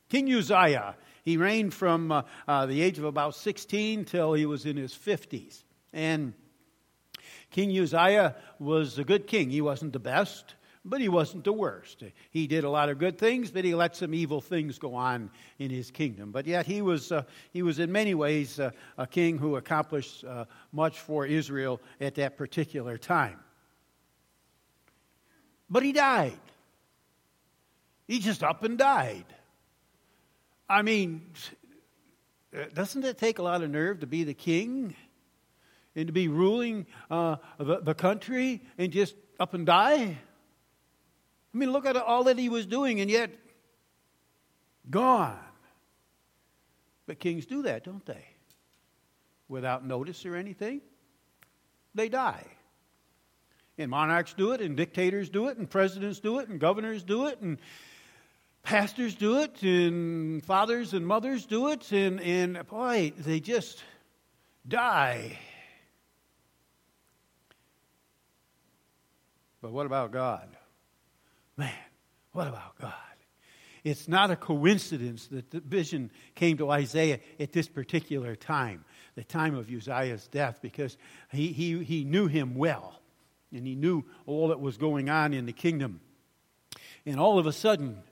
King 0.09 0.33
Uzziah, 0.33 0.95
he 1.23 1.37
reigned 1.37 1.73
from 1.73 2.11
uh, 2.11 2.21
uh, 2.47 2.65
the 2.65 2.81
age 2.81 2.97
of 2.97 3.03
about 3.03 3.35
16 3.35 4.05
till 4.05 4.33
he 4.33 4.45
was 4.45 4.65
in 4.65 4.77
his 4.77 4.93
50s. 4.93 5.63
And 5.91 6.33
King 7.55 7.71
Uzziah 7.79 8.35
was 8.59 8.99
a 8.99 9.05
good 9.05 9.27
king. 9.27 9.49
He 9.49 9.61
wasn't 9.61 9.93
the 9.93 9.99
best, 9.99 10.55
but 10.83 10.99
he 10.99 11.07
wasn't 11.07 11.45
the 11.45 11.53
worst. 11.53 12.03
He 12.29 12.47
did 12.47 12.65
a 12.65 12.69
lot 12.69 12.89
of 12.89 12.97
good 12.97 13.17
things, 13.17 13.49
but 13.49 13.63
he 13.63 13.73
let 13.73 13.95
some 13.95 14.13
evil 14.13 14.41
things 14.41 14.77
go 14.77 14.93
on 14.93 15.31
in 15.57 15.69
his 15.69 15.89
kingdom. 15.89 16.33
But 16.33 16.47
yet 16.47 16.65
he 16.65 16.81
was, 16.81 17.13
uh, 17.13 17.23
he 17.53 17.61
was 17.61 17.79
in 17.79 17.93
many 17.93 18.13
ways 18.13 18.59
uh, 18.59 18.71
a 18.97 19.07
king 19.07 19.37
who 19.37 19.55
accomplished 19.55 20.25
uh, 20.25 20.43
much 20.73 20.99
for 20.99 21.25
Israel 21.25 21.79
at 22.01 22.15
that 22.15 22.35
particular 22.35 22.97
time. 22.97 23.39
But 25.69 25.83
he 25.83 25.93
died. 25.93 26.37
He 28.05 28.19
just 28.19 28.43
up 28.43 28.65
and 28.65 28.77
died. 28.77 29.27
I 30.67 30.81
mean, 30.81 31.21
doesn't 32.73 33.05
it 33.05 33.17
take 33.17 33.39
a 33.39 33.43
lot 33.43 33.63
of 33.63 33.69
nerve 33.69 34.01
to 34.01 34.07
be 34.07 34.25
the 34.25 34.33
king 34.33 34.93
and 35.95 36.07
to 36.07 36.13
be 36.13 36.27
ruling 36.27 36.85
uh, 37.09 37.37
the, 37.57 37.79
the 37.81 37.93
country 37.93 38.61
and 38.77 38.91
just 38.91 39.15
up 39.39 39.53
and 39.53 39.65
die? 39.65 40.17
I 41.53 41.57
mean, 41.57 41.71
look 41.71 41.85
at 41.85 41.95
all 41.95 42.25
that 42.25 42.37
he 42.37 42.49
was 42.49 42.65
doing, 42.65 42.99
and 42.99 43.09
yet 43.09 43.31
gone. 44.89 45.39
But 47.05 47.19
kings 47.19 47.45
do 47.45 47.63
that, 47.63 47.83
don't 47.83 48.05
they? 48.05 48.25
Without 49.47 49.85
notice 49.85 50.25
or 50.25 50.35
anything, 50.35 50.81
they 51.93 52.09
die. 52.09 52.45
And 53.77 53.91
monarchs 53.91 54.33
do 54.33 54.51
it, 54.51 54.61
and 54.61 54.75
dictators 54.75 55.29
do 55.29 55.47
it, 55.47 55.57
and 55.57 55.69
presidents 55.69 56.19
do 56.19 56.39
it, 56.39 56.49
and 56.49 56.59
governors 56.59 57.03
do 57.03 57.27
it, 57.27 57.39
and 57.41 57.57
pastors 58.63 59.15
do 59.15 59.39
it, 59.39 59.61
and 59.61 60.43
fathers 60.43 60.93
and 60.93 61.05
mothers 61.05 61.45
do 61.45 61.69
it, 61.69 61.91
and, 61.91 62.19
and 62.19 62.67
boy, 62.67 63.13
they 63.17 63.39
just 63.39 63.83
die. 64.67 65.37
But 69.65 69.73
what 69.73 69.87
about 69.87 70.11
God? 70.11 70.47
Man, 71.57 71.73
what 72.33 72.47
about 72.47 72.77
God? 72.79 72.93
It's 73.83 74.07
not 74.07 74.29
a 74.29 74.35
coincidence 74.35 75.25
that 75.29 75.49
the 75.49 75.59
vision 75.59 76.11
came 76.35 76.57
to 76.57 76.69
Isaiah 76.69 77.19
at 77.39 77.51
this 77.51 77.67
particular 77.67 78.35
time, 78.35 78.85
the 79.15 79.23
time 79.23 79.55
of 79.55 79.67
Uzziah's 79.67 80.27
death, 80.27 80.59
because 80.61 80.97
he, 81.31 81.47
he, 81.51 81.83
he 81.83 82.03
knew 82.03 82.27
him 82.27 82.53
well 82.53 83.01
and 83.51 83.65
he 83.65 83.73
knew 83.73 84.03
all 84.27 84.49
that 84.49 84.59
was 84.59 84.77
going 84.77 85.09
on 85.09 85.33
in 85.33 85.47
the 85.47 85.51
kingdom. 85.51 85.99
And 87.03 87.19
all 87.19 87.39
of 87.39 87.47
a 87.47 87.51
sudden, 87.51 88.03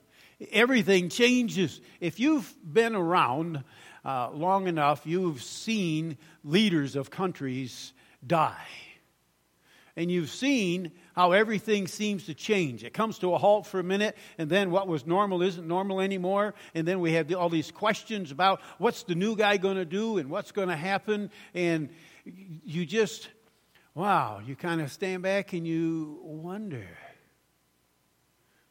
everything 0.50 1.08
changes. 1.08 1.80
If 2.00 2.18
you've 2.18 2.52
been 2.64 2.96
around 2.96 3.62
uh, 4.04 4.30
long 4.32 4.66
enough, 4.66 5.02
you've 5.06 5.40
seen 5.40 6.18
leaders 6.42 6.96
of 6.96 7.12
countries 7.12 7.92
die 8.26 8.66
and 9.96 10.10
you've 10.10 10.30
seen 10.30 10.92
how 11.14 11.32
everything 11.32 11.86
seems 11.86 12.26
to 12.26 12.34
change. 12.34 12.84
It 12.84 12.92
comes 12.92 13.18
to 13.20 13.34
a 13.34 13.38
halt 13.38 13.66
for 13.66 13.78
a 13.78 13.84
minute, 13.84 14.16
and 14.36 14.50
then 14.50 14.70
what 14.70 14.88
was 14.88 15.06
normal 15.06 15.42
isn't 15.42 15.66
normal 15.66 16.00
anymore. 16.00 16.54
And 16.74 16.86
then 16.86 17.00
we 17.00 17.12
have 17.12 17.32
all 17.34 17.48
these 17.48 17.70
questions 17.70 18.30
about 18.30 18.60
what's 18.78 19.04
the 19.04 19.14
new 19.14 19.36
guy 19.36 19.56
going 19.56 19.76
to 19.76 19.84
do 19.84 20.18
and 20.18 20.28
what's 20.28 20.52
going 20.52 20.68
to 20.68 20.76
happen. 20.76 21.30
And 21.54 21.90
you 22.24 22.84
just, 22.84 23.28
wow, 23.94 24.40
you 24.44 24.56
kind 24.56 24.80
of 24.80 24.90
stand 24.90 25.22
back 25.22 25.52
and 25.52 25.66
you 25.66 26.18
wonder. 26.22 26.86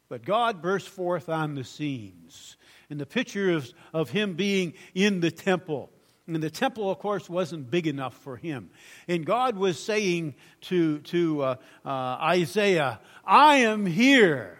But 0.08 0.24
God 0.24 0.60
burst 0.60 0.88
forth 0.88 1.28
on 1.28 1.54
the 1.54 1.64
scenes. 1.64 2.56
And 2.90 3.00
the 3.00 3.06
picture 3.06 3.52
of, 3.52 3.72
of 3.94 4.10
him 4.10 4.34
being 4.34 4.74
in 4.94 5.20
the 5.20 5.30
temple 5.30 5.90
and 6.26 6.42
the 6.42 6.50
temple, 6.50 6.90
of 6.90 6.98
course, 6.98 7.28
wasn't 7.28 7.70
big 7.70 7.86
enough 7.86 8.14
for 8.22 8.36
him. 8.36 8.70
And 9.08 9.26
God 9.26 9.56
was 9.56 9.78
saying 9.78 10.34
to, 10.62 11.00
to 11.00 11.42
uh, 11.42 11.56
uh, 11.84 11.88
Isaiah, 11.88 13.00
I 13.24 13.56
am 13.56 13.84
here. 13.84 14.58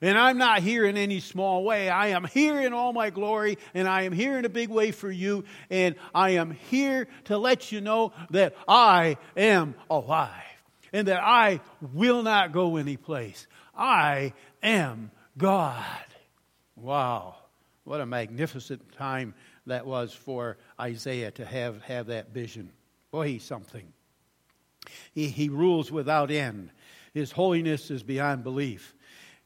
And 0.00 0.16
I'm 0.16 0.38
not 0.38 0.60
here 0.60 0.86
in 0.86 0.96
any 0.96 1.18
small 1.18 1.64
way. 1.64 1.88
I 1.88 2.08
am 2.08 2.24
here 2.24 2.60
in 2.60 2.72
all 2.72 2.92
my 2.92 3.10
glory, 3.10 3.58
and 3.74 3.88
I 3.88 4.02
am 4.02 4.12
here 4.12 4.38
in 4.38 4.44
a 4.44 4.48
big 4.48 4.68
way 4.68 4.92
for 4.92 5.10
you. 5.10 5.44
And 5.70 5.96
I 6.14 6.30
am 6.30 6.52
here 6.52 7.08
to 7.24 7.36
let 7.36 7.72
you 7.72 7.80
know 7.80 8.12
that 8.30 8.54
I 8.68 9.16
am 9.36 9.74
alive 9.90 10.30
and 10.92 11.08
that 11.08 11.20
I 11.20 11.60
will 11.80 12.22
not 12.22 12.52
go 12.52 12.76
anyplace. 12.76 13.48
I 13.76 14.32
am 14.62 15.10
God. 15.36 16.06
Wow. 16.76 17.34
What 17.82 18.00
a 18.00 18.06
magnificent 18.06 18.92
time 18.92 19.34
that 19.68 19.86
was 19.86 20.12
for 20.12 20.58
Isaiah 20.80 21.30
to 21.32 21.44
have, 21.44 21.82
have 21.82 22.06
that 22.06 22.32
vision. 22.32 22.70
Boy, 23.10 23.28
he's 23.28 23.44
something. 23.44 23.92
He, 25.12 25.28
he 25.28 25.48
rules 25.48 25.90
without 25.90 26.30
end. 26.30 26.70
His 27.14 27.32
holiness 27.32 27.90
is 27.90 28.02
beyond 28.02 28.44
belief. 28.44 28.94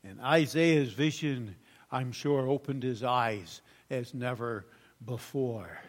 And 0.05 0.21
Isaiah's 0.21 0.93
vision, 0.93 1.57
I'm 1.91 2.13
sure, 2.13 2.49
opened 2.49 2.83
his 2.83 3.03
eyes 3.03 3.63
as 3.91 4.15
never 4.15 4.67
before 5.05 5.81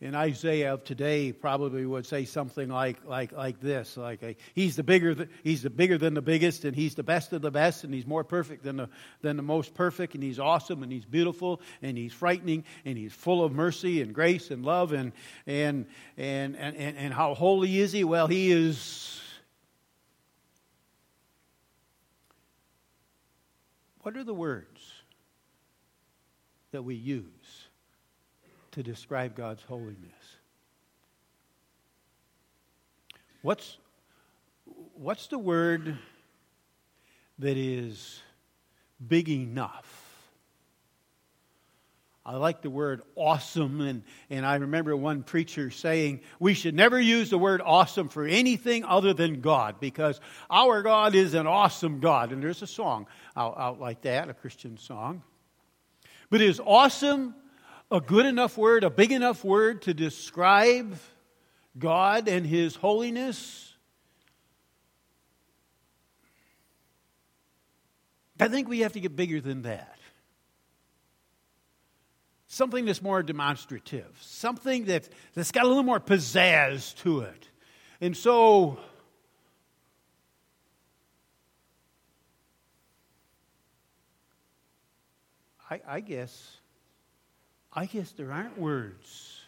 in 0.00 0.14
Isaiah 0.14 0.72
of 0.72 0.82
today 0.82 1.30
probably 1.30 1.84
would 1.84 2.06
say 2.06 2.24
something 2.24 2.70
like, 2.70 3.04
like, 3.04 3.32
like 3.32 3.60
this 3.60 3.98
like 3.98 4.22
a, 4.22 4.34
he's, 4.54 4.76
the 4.76 4.82
bigger, 4.82 5.28
he's 5.44 5.62
the 5.62 5.68
bigger 5.68 5.98
than 5.98 6.14
the 6.14 6.22
biggest 6.22 6.64
and 6.64 6.74
he's 6.74 6.94
the 6.94 7.02
best 7.02 7.34
of 7.34 7.42
the 7.42 7.50
best 7.50 7.84
and 7.84 7.92
he's 7.92 8.06
more 8.06 8.24
perfect 8.24 8.64
than 8.64 8.76
the, 8.78 8.88
than 9.20 9.36
the 9.36 9.42
most 9.42 9.74
perfect 9.74 10.14
and 10.14 10.22
he's 10.22 10.38
awesome 10.38 10.82
and 10.82 10.90
he's 10.90 11.04
beautiful 11.04 11.60
and 11.82 11.98
he's 11.98 12.14
frightening 12.14 12.64
and 12.86 12.96
he's 12.96 13.12
full 13.12 13.44
of 13.44 13.52
mercy 13.52 14.00
and 14.00 14.14
grace 14.14 14.50
and 14.50 14.64
love 14.64 14.92
and, 14.92 15.12
and, 15.46 15.86
and, 16.16 16.56
and, 16.56 16.76
and, 16.76 16.96
and 16.96 17.12
how 17.12 17.34
holy 17.34 17.78
is 17.78 17.92
he? 17.92 18.02
Well, 18.02 18.26
he 18.26 18.50
is. 18.52 19.20
What 24.00 24.16
are 24.16 24.24
the 24.24 24.32
words 24.32 24.80
that 26.72 26.82
we 26.82 26.94
use 26.94 27.59
to 28.82 28.90
describe 28.90 29.34
God's 29.36 29.62
holiness. 29.62 29.98
What's, 33.42 33.76
what's 34.94 35.26
the 35.26 35.38
word 35.38 35.98
that 37.38 37.58
is 37.58 38.22
big 39.06 39.28
enough? 39.28 39.96
I 42.24 42.36
like 42.36 42.62
the 42.62 42.70
word 42.70 43.02
awesome, 43.16 43.82
and, 43.82 44.02
and 44.30 44.46
I 44.46 44.56
remember 44.56 44.96
one 44.96 45.24
preacher 45.24 45.70
saying 45.70 46.20
we 46.38 46.54
should 46.54 46.74
never 46.74 46.98
use 46.98 47.28
the 47.28 47.38
word 47.38 47.60
awesome 47.62 48.08
for 48.08 48.24
anything 48.24 48.84
other 48.84 49.12
than 49.12 49.42
God 49.42 49.80
because 49.80 50.20
our 50.48 50.82
God 50.82 51.14
is 51.14 51.34
an 51.34 51.46
awesome 51.46 52.00
God. 52.00 52.32
And 52.32 52.42
there's 52.42 52.62
a 52.62 52.66
song 52.66 53.06
out, 53.36 53.58
out 53.58 53.80
like 53.80 54.02
that, 54.02 54.30
a 54.30 54.34
Christian 54.34 54.78
song. 54.78 55.22
But 56.30 56.40
is 56.40 56.60
awesome 56.64 57.34
a 57.90 58.00
good 58.00 58.26
enough 58.26 58.56
word, 58.56 58.84
a 58.84 58.90
big 58.90 59.12
enough 59.12 59.44
word 59.44 59.82
to 59.82 59.94
describe 59.94 60.96
God 61.78 62.28
and 62.28 62.46
His 62.46 62.76
holiness? 62.76 63.74
I 68.38 68.48
think 68.48 68.68
we 68.68 68.80
have 68.80 68.92
to 68.94 69.00
get 69.00 69.16
bigger 69.16 69.40
than 69.40 69.62
that. 69.62 69.98
Something 72.46 72.84
that's 72.84 73.02
more 73.02 73.22
demonstrative, 73.22 74.18
something 74.20 74.86
that, 74.86 75.08
that's 75.34 75.52
got 75.52 75.64
a 75.64 75.68
little 75.68 75.82
more 75.82 76.00
pizzazz 76.00 76.96
to 77.02 77.20
it. 77.20 77.48
And 78.00 78.16
so, 78.16 78.78
I, 85.70 85.80
I 85.86 86.00
guess 86.00 86.59
I 87.72 87.86
guess 87.86 88.10
there 88.12 88.32
aren't 88.32 88.58
words. 88.58 89.40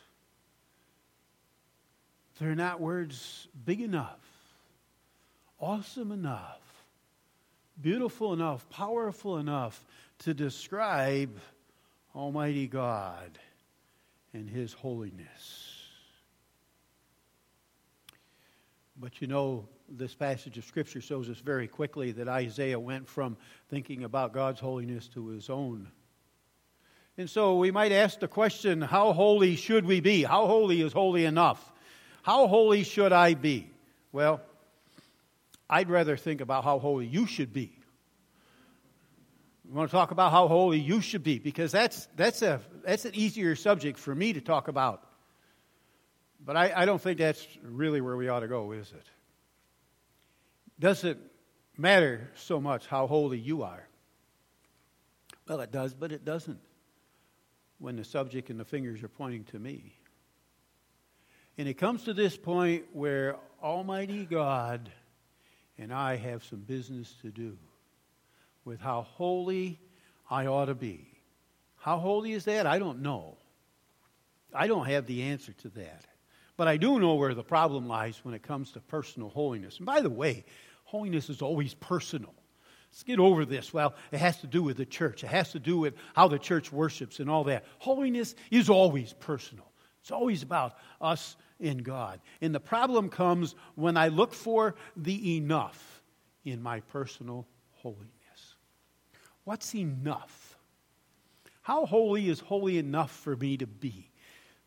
They're 2.38 2.54
not 2.54 2.80
words 2.80 3.46
big 3.64 3.80
enough, 3.80 4.20
awesome 5.60 6.12
enough, 6.12 6.60
beautiful 7.80 8.32
enough, 8.32 8.68
powerful 8.70 9.38
enough 9.38 9.84
to 10.20 10.34
describe 10.34 11.38
Almighty 12.14 12.66
God 12.66 13.38
and 14.32 14.48
His 14.48 14.72
holiness. 14.72 15.82
But 18.96 19.20
you 19.20 19.26
know, 19.26 19.68
this 19.88 20.14
passage 20.14 20.58
of 20.58 20.64
Scripture 20.64 21.00
shows 21.00 21.28
us 21.28 21.38
very 21.38 21.68
quickly 21.68 22.12
that 22.12 22.28
Isaiah 22.28 22.78
went 22.78 23.08
from 23.08 23.36
thinking 23.68 24.04
about 24.04 24.32
God's 24.32 24.60
holiness 24.60 25.08
to 25.08 25.28
his 25.28 25.50
own 25.50 25.88
and 27.22 27.30
so 27.30 27.54
we 27.54 27.70
might 27.70 27.92
ask 27.92 28.18
the 28.18 28.26
question 28.26 28.80
how 28.80 29.12
holy 29.12 29.54
should 29.54 29.86
we 29.86 30.00
be? 30.00 30.24
How 30.24 30.48
holy 30.48 30.82
is 30.82 30.92
holy 30.92 31.24
enough? 31.24 31.72
How 32.24 32.48
holy 32.48 32.82
should 32.82 33.12
I 33.12 33.34
be? 33.34 33.70
Well, 34.10 34.40
I'd 35.70 35.88
rather 35.88 36.16
think 36.16 36.40
about 36.40 36.64
how 36.64 36.80
holy 36.80 37.06
you 37.06 37.26
should 37.26 37.52
be. 37.52 37.78
We 39.64 39.72
want 39.72 39.88
to 39.88 39.96
talk 39.96 40.10
about 40.10 40.32
how 40.32 40.48
holy 40.48 40.80
you 40.80 41.00
should 41.00 41.22
be 41.22 41.38
because 41.38 41.70
that's, 41.70 42.08
that's, 42.16 42.42
a, 42.42 42.60
that's 42.84 43.04
an 43.04 43.14
easier 43.14 43.54
subject 43.54 44.00
for 44.00 44.12
me 44.12 44.32
to 44.32 44.40
talk 44.40 44.66
about. 44.66 45.06
But 46.44 46.56
I, 46.56 46.72
I 46.74 46.86
don't 46.86 47.00
think 47.00 47.18
that's 47.18 47.46
really 47.62 48.00
where 48.00 48.16
we 48.16 48.30
ought 48.30 48.40
to 48.40 48.48
go, 48.48 48.72
is 48.72 48.90
it? 48.90 49.06
Doesn't 50.80 51.20
matter 51.78 52.32
so 52.34 52.60
much 52.60 52.88
how 52.88 53.06
holy 53.06 53.38
you 53.38 53.62
are. 53.62 53.86
Well, 55.46 55.60
it 55.60 55.70
does, 55.70 55.94
but 55.94 56.10
it 56.10 56.24
doesn't 56.24 56.58
when 57.82 57.96
the 57.96 58.04
subject 58.04 58.48
and 58.48 58.60
the 58.60 58.64
fingers 58.64 59.02
are 59.02 59.08
pointing 59.08 59.42
to 59.42 59.58
me. 59.58 59.92
And 61.58 61.68
it 61.68 61.74
comes 61.74 62.04
to 62.04 62.14
this 62.14 62.36
point 62.36 62.84
where 62.92 63.36
Almighty 63.60 64.24
God 64.24 64.88
and 65.78 65.92
I 65.92 66.16
have 66.16 66.44
some 66.44 66.60
business 66.60 67.12
to 67.22 67.30
do 67.30 67.58
with 68.64 68.80
how 68.80 69.02
holy 69.02 69.80
I 70.30 70.46
ought 70.46 70.66
to 70.66 70.76
be. 70.76 71.08
How 71.76 71.98
holy 71.98 72.32
is 72.32 72.44
that? 72.44 72.68
I 72.68 72.78
don't 72.78 73.02
know. 73.02 73.36
I 74.54 74.68
don't 74.68 74.86
have 74.86 75.06
the 75.06 75.22
answer 75.24 75.52
to 75.52 75.68
that. 75.70 76.04
But 76.56 76.68
I 76.68 76.76
do 76.76 77.00
know 77.00 77.14
where 77.14 77.34
the 77.34 77.42
problem 77.42 77.88
lies 77.88 78.20
when 78.22 78.34
it 78.34 78.44
comes 78.44 78.70
to 78.72 78.80
personal 78.80 79.28
holiness. 79.28 79.78
And 79.78 79.86
by 79.86 80.02
the 80.02 80.10
way, 80.10 80.44
holiness 80.84 81.28
is 81.28 81.42
always 81.42 81.74
personal. 81.74 82.34
Let's 82.92 83.04
get 83.04 83.18
over 83.18 83.46
this. 83.46 83.72
Well, 83.72 83.94
it 84.11 84.18
has 84.18 84.37
to 84.42 84.46
do 84.46 84.62
with 84.62 84.76
the 84.76 84.84
church, 84.84 85.25
it 85.25 85.28
has 85.28 85.52
to 85.52 85.58
do 85.58 85.78
with 85.78 85.94
how 86.14 86.28
the 86.28 86.38
church 86.38 86.70
worships 86.70 87.20
and 87.20 87.30
all 87.30 87.44
that. 87.44 87.64
Holiness 87.78 88.34
is 88.50 88.68
always 88.68 89.14
personal, 89.14 89.70
it's 90.02 90.11
always 90.11 90.42
about 90.42 90.75
us 91.00 91.37
in 91.58 91.78
God. 91.78 92.20
And 92.42 92.54
the 92.54 92.61
problem 92.61 93.08
comes 93.08 93.54
when 93.76 93.96
I 93.96 94.08
look 94.08 94.34
for 94.34 94.75
the 94.96 95.37
enough 95.37 96.02
in 96.44 96.62
my 96.62 96.80
personal 96.80 97.46
holiness. 97.76 98.08
What's 99.44 99.75
enough? 99.75 100.58
How 101.62 101.87
holy 101.87 102.28
is 102.28 102.40
holy 102.40 102.78
enough 102.78 103.12
for 103.12 103.37
me 103.37 103.56
to 103.56 103.66
be 103.66 104.11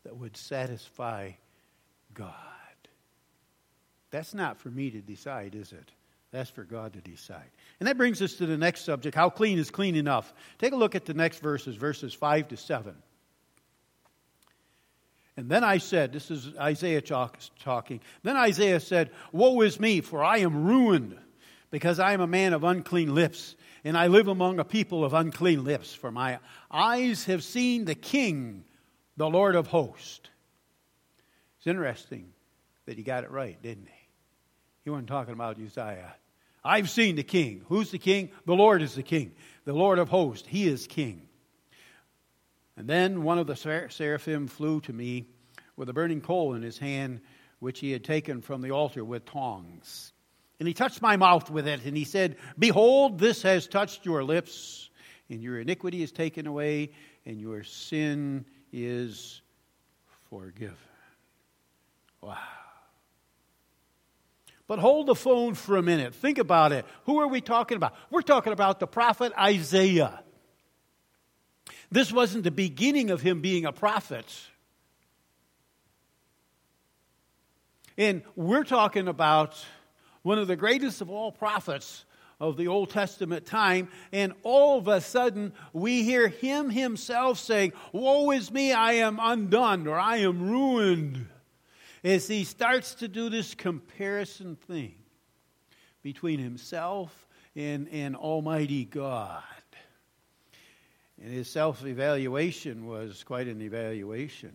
that 0.02 0.16
would 0.16 0.36
satisfy 0.36 1.32
God? 2.14 2.32
That's 4.10 4.34
not 4.34 4.56
for 4.56 4.70
me 4.70 4.90
to 4.90 5.00
decide, 5.00 5.54
is 5.54 5.72
it? 5.72 5.92
That's 6.36 6.50
for 6.50 6.64
God 6.64 6.92
to 6.92 7.00
decide. 7.00 7.50
And 7.80 7.86
that 7.86 7.96
brings 7.96 8.20
us 8.20 8.34
to 8.34 8.44
the 8.44 8.58
next 8.58 8.84
subject 8.84 9.16
how 9.16 9.30
clean 9.30 9.58
is 9.58 9.70
clean 9.70 9.96
enough? 9.96 10.34
Take 10.58 10.74
a 10.74 10.76
look 10.76 10.94
at 10.94 11.06
the 11.06 11.14
next 11.14 11.38
verses, 11.38 11.76
verses 11.76 12.12
5 12.12 12.48
to 12.48 12.58
7. 12.58 12.94
And 15.38 15.48
then 15.48 15.64
I 15.64 15.78
said, 15.78 16.12
this 16.12 16.30
is 16.30 16.54
Isaiah 16.58 17.00
talking. 17.00 18.02
Then 18.22 18.36
Isaiah 18.36 18.80
said, 18.80 19.12
Woe 19.32 19.62
is 19.62 19.80
me, 19.80 20.02
for 20.02 20.22
I 20.22 20.38
am 20.38 20.66
ruined, 20.66 21.16
because 21.70 21.98
I 21.98 22.12
am 22.12 22.20
a 22.20 22.26
man 22.26 22.52
of 22.52 22.64
unclean 22.64 23.14
lips, 23.14 23.56
and 23.82 23.96
I 23.96 24.08
live 24.08 24.28
among 24.28 24.58
a 24.58 24.64
people 24.64 25.06
of 25.06 25.14
unclean 25.14 25.64
lips. 25.64 25.94
For 25.94 26.12
my 26.12 26.38
eyes 26.70 27.24
have 27.24 27.44
seen 27.44 27.86
the 27.86 27.94
King, 27.94 28.64
the 29.16 29.30
Lord 29.30 29.54
of 29.54 29.68
hosts. 29.68 30.28
It's 31.56 31.66
interesting 31.66 32.28
that 32.84 32.98
he 32.98 33.02
got 33.02 33.24
it 33.24 33.30
right, 33.30 33.60
didn't 33.62 33.86
he? 33.86 34.08
He 34.84 34.90
wasn't 34.90 35.08
talking 35.08 35.32
about 35.32 35.58
Uzziah. 35.58 36.14
I've 36.66 36.90
seen 36.90 37.16
the 37.16 37.22
king. 37.22 37.62
Who's 37.68 37.90
the 37.90 37.98
king? 37.98 38.30
The 38.44 38.54
Lord 38.54 38.82
is 38.82 38.94
the 38.94 39.02
king. 39.02 39.32
The 39.64 39.72
Lord 39.72 39.98
of 39.98 40.08
hosts. 40.08 40.46
He 40.48 40.66
is 40.66 40.86
king. 40.86 41.22
And 42.76 42.88
then 42.88 43.22
one 43.22 43.38
of 43.38 43.46
the 43.46 43.56
seraphim 43.56 44.48
flew 44.48 44.80
to 44.82 44.92
me 44.92 45.26
with 45.76 45.88
a 45.88 45.92
burning 45.92 46.20
coal 46.20 46.54
in 46.54 46.62
his 46.62 46.78
hand, 46.78 47.20
which 47.60 47.78
he 47.78 47.92
had 47.92 48.04
taken 48.04 48.42
from 48.42 48.62
the 48.62 48.72
altar 48.72 49.04
with 49.04 49.24
tongs. 49.24 50.12
And 50.58 50.66
he 50.66 50.74
touched 50.74 51.02
my 51.02 51.16
mouth 51.16 51.50
with 51.50 51.68
it, 51.68 51.84
and 51.84 51.96
he 51.96 52.04
said, 52.04 52.36
Behold, 52.58 53.18
this 53.18 53.42
has 53.42 53.66
touched 53.66 54.04
your 54.04 54.24
lips, 54.24 54.90
and 55.28 55.42
your 55.42 55.60
iniquity 55.60 56.02
is 56.02 56.12
taken 56.12 56.46
away, 56.46 56.90
and 57.24 57.40
your 57.40 57.62
sin 57.62 58.44
is 58.72 59.42
forgiven. 60.30 60.76
Wow. 62.22 62.38
But 64.68 64.80
hold 64.80 65.06
the 65.06 65.14
phone 65.14 65.54
for 65.54 65.76
a 65.76 65.82
minute. 65.82 66.14
Think 66.14 66.38
about 66.38 66.72
it. 66.72 66.84
Who 67.04 67.20
are 67.20 67.28
we 67.28 67.40
talking 67.40 67.76
about? 67.76 67.94
We're 68.10 68.22
talking 68.22 68.52
about 68.52 68.80
the 68.80 68.86
prophet 68.86 69.32
Isaiah. 69.38 70.22
This 71.90 72.12
wasn't 72.12 72.44
the 72.44 72.50
beginning 72.50 73.10
of 73.10 73.20
him 73.20 73.40
being 73.40 73.64
a 73.64 73.72
prophet. 73.72 74.26
And 77.96 78.22
we're 78.34 78.64
talking 78.64 79.06
about 79.06 79.64
one 80.22 80.38
of 80.38 80.48
the 80.48 80.56
greatest 80.56 81.00
of 81.00 81.10
all 81.10 81.30
prophets 81.30 82.04
of 82.40 82.56
the 82.56 82.68
Old 82.68 82.90
Testament 82.90 83.46
time, 83.46 83.88
and 84.12 84.34
all 84.42 84.78
of 84.78 84.88
a 84.88 85.00
sudden 85.00 85.52
we 85.72 86.02
hear 86.02 86.28
him 86.28 86.68
himself 86.68 87.38
saying, 87.38 87.72
Woe 87.92 88.30
is 88.32 88.50
me, 88.50 88.72
I 88.72 88.94
am 88.94 89.18
undone, 89.22 89.86
or 89.86 89.98
I 89.98 90.18
am 90.18 90.50
ruined 90.50 91.28
as 92.06 92.28
he 92.28 92.44
starts 92.44 92.94
to 92.94 93.08
do 93.08 93.28
this 93.28 93.56
comparison 93.56 94.54
thing 94.54 94.94
between 96.02 96.38
himself 96.38 97.26
and, 97.56 97.88
and 97.90 98.14
Almighty 98.14 98.84
God. 98.84 99.42
And 101.20 101.32
his 101.32 101.50
self 101.50 101.84
evaluation 101.84 102.86
was 102.86 103.24
quite 103.24 103.48
an 103.48 103.60
evaluation. 103.60 104.52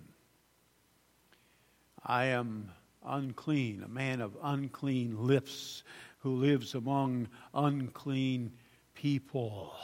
I 2.06 2.26
am 2.28 2.72
unclean, 3.06 3.84
a 3.84 3.90
man 3.90 4.22
of 4.22 4.38
unclean 4.42 5.28
lips 5.28 5.84
who 6.20 6.36
lives 6.36 6.74
among 6.74 7.28
unclean 7.54 8.54
people. 8.94 9.76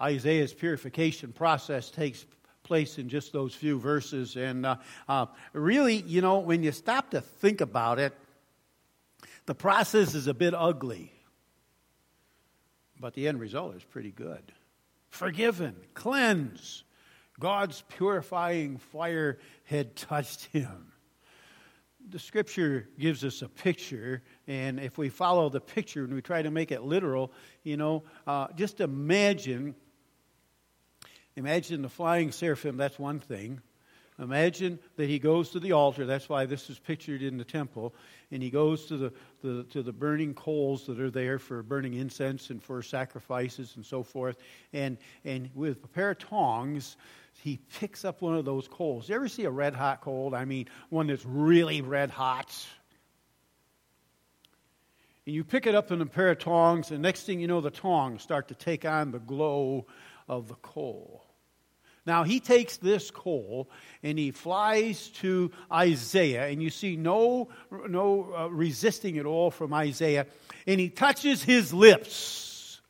Isaiah's 0.00 0.54
purification 0.54 1.32
process 1.32 1.90
takes 1.90 2.24
place 2.64 2.98
in 2.98 3.08
just 3.08 3.32
those 3.32 3.54
few 3.54 3.78
verses. 3.78 4.34
And 4.34 4.66
uh, 4.66 4.76
uh, 5.08 5.26
really, 5.52 5.96
you 5.96 6.20
know, 6.20 6.40
when 6.40 6.64
you 6.64 6.72
stop 6.72 7.10
to 7.10 7.20
think 7.20 7.60
about 7.60 8.00
it, 8.00 8.12
the 9.46 9.54
process 9.54 10.14
is 10.14 10.26
a 10.26 10.34
bit 10.34 10.54
ugly. 10.54 11.12
But 12.98 13.14
the 13.14 13.28
end 13.28 13.38
result 13.38 13.76
is 13.76 13.84
pretty 13.84 14.10
good. 14.10 14.52
Forgiven, 15.10 15.76
cleansed. 15.94 16.82
God's 17.38 17.82
purifying 17.88 18.78
fire 18.78 19.38
had 19.64 19.96
touched 19.96 20.44
him. 20.46 20.92
The 22.10 22.18
scripture 22.18 22.88
gives 22.98 23.24
us 23.24 23.42
a 23.42 23.48
picture, 23.48 24.22
and 24.46 24.78
if 24.78 24.98
we 24.98 25.08
follow 25.08 25.48
the 25.48 25.60
picture 25.60 26.04
and 26.04 26.12
we 26.12 26.20
try 26.20 26.42
to 26.42 26.50
make 26.50 26.70
it 26.70 26.82
literal, 26.82 27.32
you 27.62 27.76
know, 27.76 28.04
uh, 28.26 28.48
just 28.56 28.80
imagine 28.80 29.74
Imagine 31.36 31.82
the 31.82 31.88
flying 31.88 32.32
seraphim, 32.32 32.76
that's 32.76 32.98
one 32.98 33.20
thing. 33.20 33.60
Imagine 34.18 34.78
that 34.96 35.08
he 35.08 35.18
goes 35.18 35.50
to 35.50 35.60
the 35.60 35.72
altar. 35.72 36.06
That's 36.06 36.28
why 36.28 36.46
this 36.46 36.70
is 36.70 36.78
pictured 36.78 37.20
in 37.20 37.36
the 37.36 37.44
temple. 37.44 37.94
And 38.30 38.40
he 38.40 38.50
goes 38.50 38.86
to 38.86 38.96
the, 38.96 39.12
the, 39.42 39.64
to 39.70 39.82
the 39.82 39.92
burning 39.92 40.34
coals 40.34 40.86
that 40.86 41.00
are 41.00 41.10
there 41.10 41.40
for 41.40 41.64
burning 41.64 41.94
incense 41.94 42.50
and 42.50 42.62
for 42.62 42.80
sacrifices 42.80 43.72
and 43.74 43.84
so 43.84 44.04
forth. 44.04 44.36
And, 44.72 44.98
and 45.24 45.50
with 45.52 45.82
a 45.82 45.88
pair 45.88 46.10
of 46.10 46.18
tongs, 46.18 46.96
he 47.42 47.58
picks 47.80 48.04
up 48.04 48.22
one 48.22 48.36
of 48.36 48.44
those 48.44 48.68
coals. 48.68 49.08
You 49.08 49.16
ever 49.16 49.28
see 49.28 49.44
a 49.44 49.50
red 49.50 49.74
hot 49.74 50.00
coal? 50.00 50.32
I 50.32 50.44
mean, 50.44 50.68
one 50.90 51.08
that's 51.08 51.24
really 51.26 51.82
red 51.82 52.10
hot. 52.10 52.54
And 55.26 55.34
you 55.34 55.42
pick 55.42 55.66
it 55.66 55.74
up 55.74 55.90
in 55.90 56.00
a 56.00 56.06
pair 56.06 56.30
of 56.30 56.38
tongs, 56.38 56.90
and 56.90 57.00
next 57.02 57.24
thing 57.24 57.40
you 57.40 57.48
know, 57.48 57.62
the 57.62 57.70
tongs 57.70 58.22
start 58.22 58.48
to 58.48 58.54
take 58.54 58.84
on 58.84 59.10
the 59.10 59.18
glow 59.18 59.86
of 60.28 60.48
the 60.48 60.54
coal. 60.54 61.24
Now 62.06 62.24
he 62.24 62.40
takes 62.40 62.76
this 62.76 63.10
coal 63.10 63.70
and 64.02 64.18
he 64.18 64.30
flies 64.30 65.08
to 65.20 65.50
Isaiah, 65.72 66.48
and 66.48 66.62
you 66.62 66.70
see 66.70 66.96
no, 66.96 67.48
no 67.70 68.34
uh, 68.36 68.48
resisting 68.48 69.18
at 69.18 69.26
all 69.26 69.50
from 69.50 69.72
Isaiah, 69.72 70.26
and 70.66 70.78
he 70.78 70.90
touches 70.90 71.42
his 71.42 71.72
lips. 71.72 72.80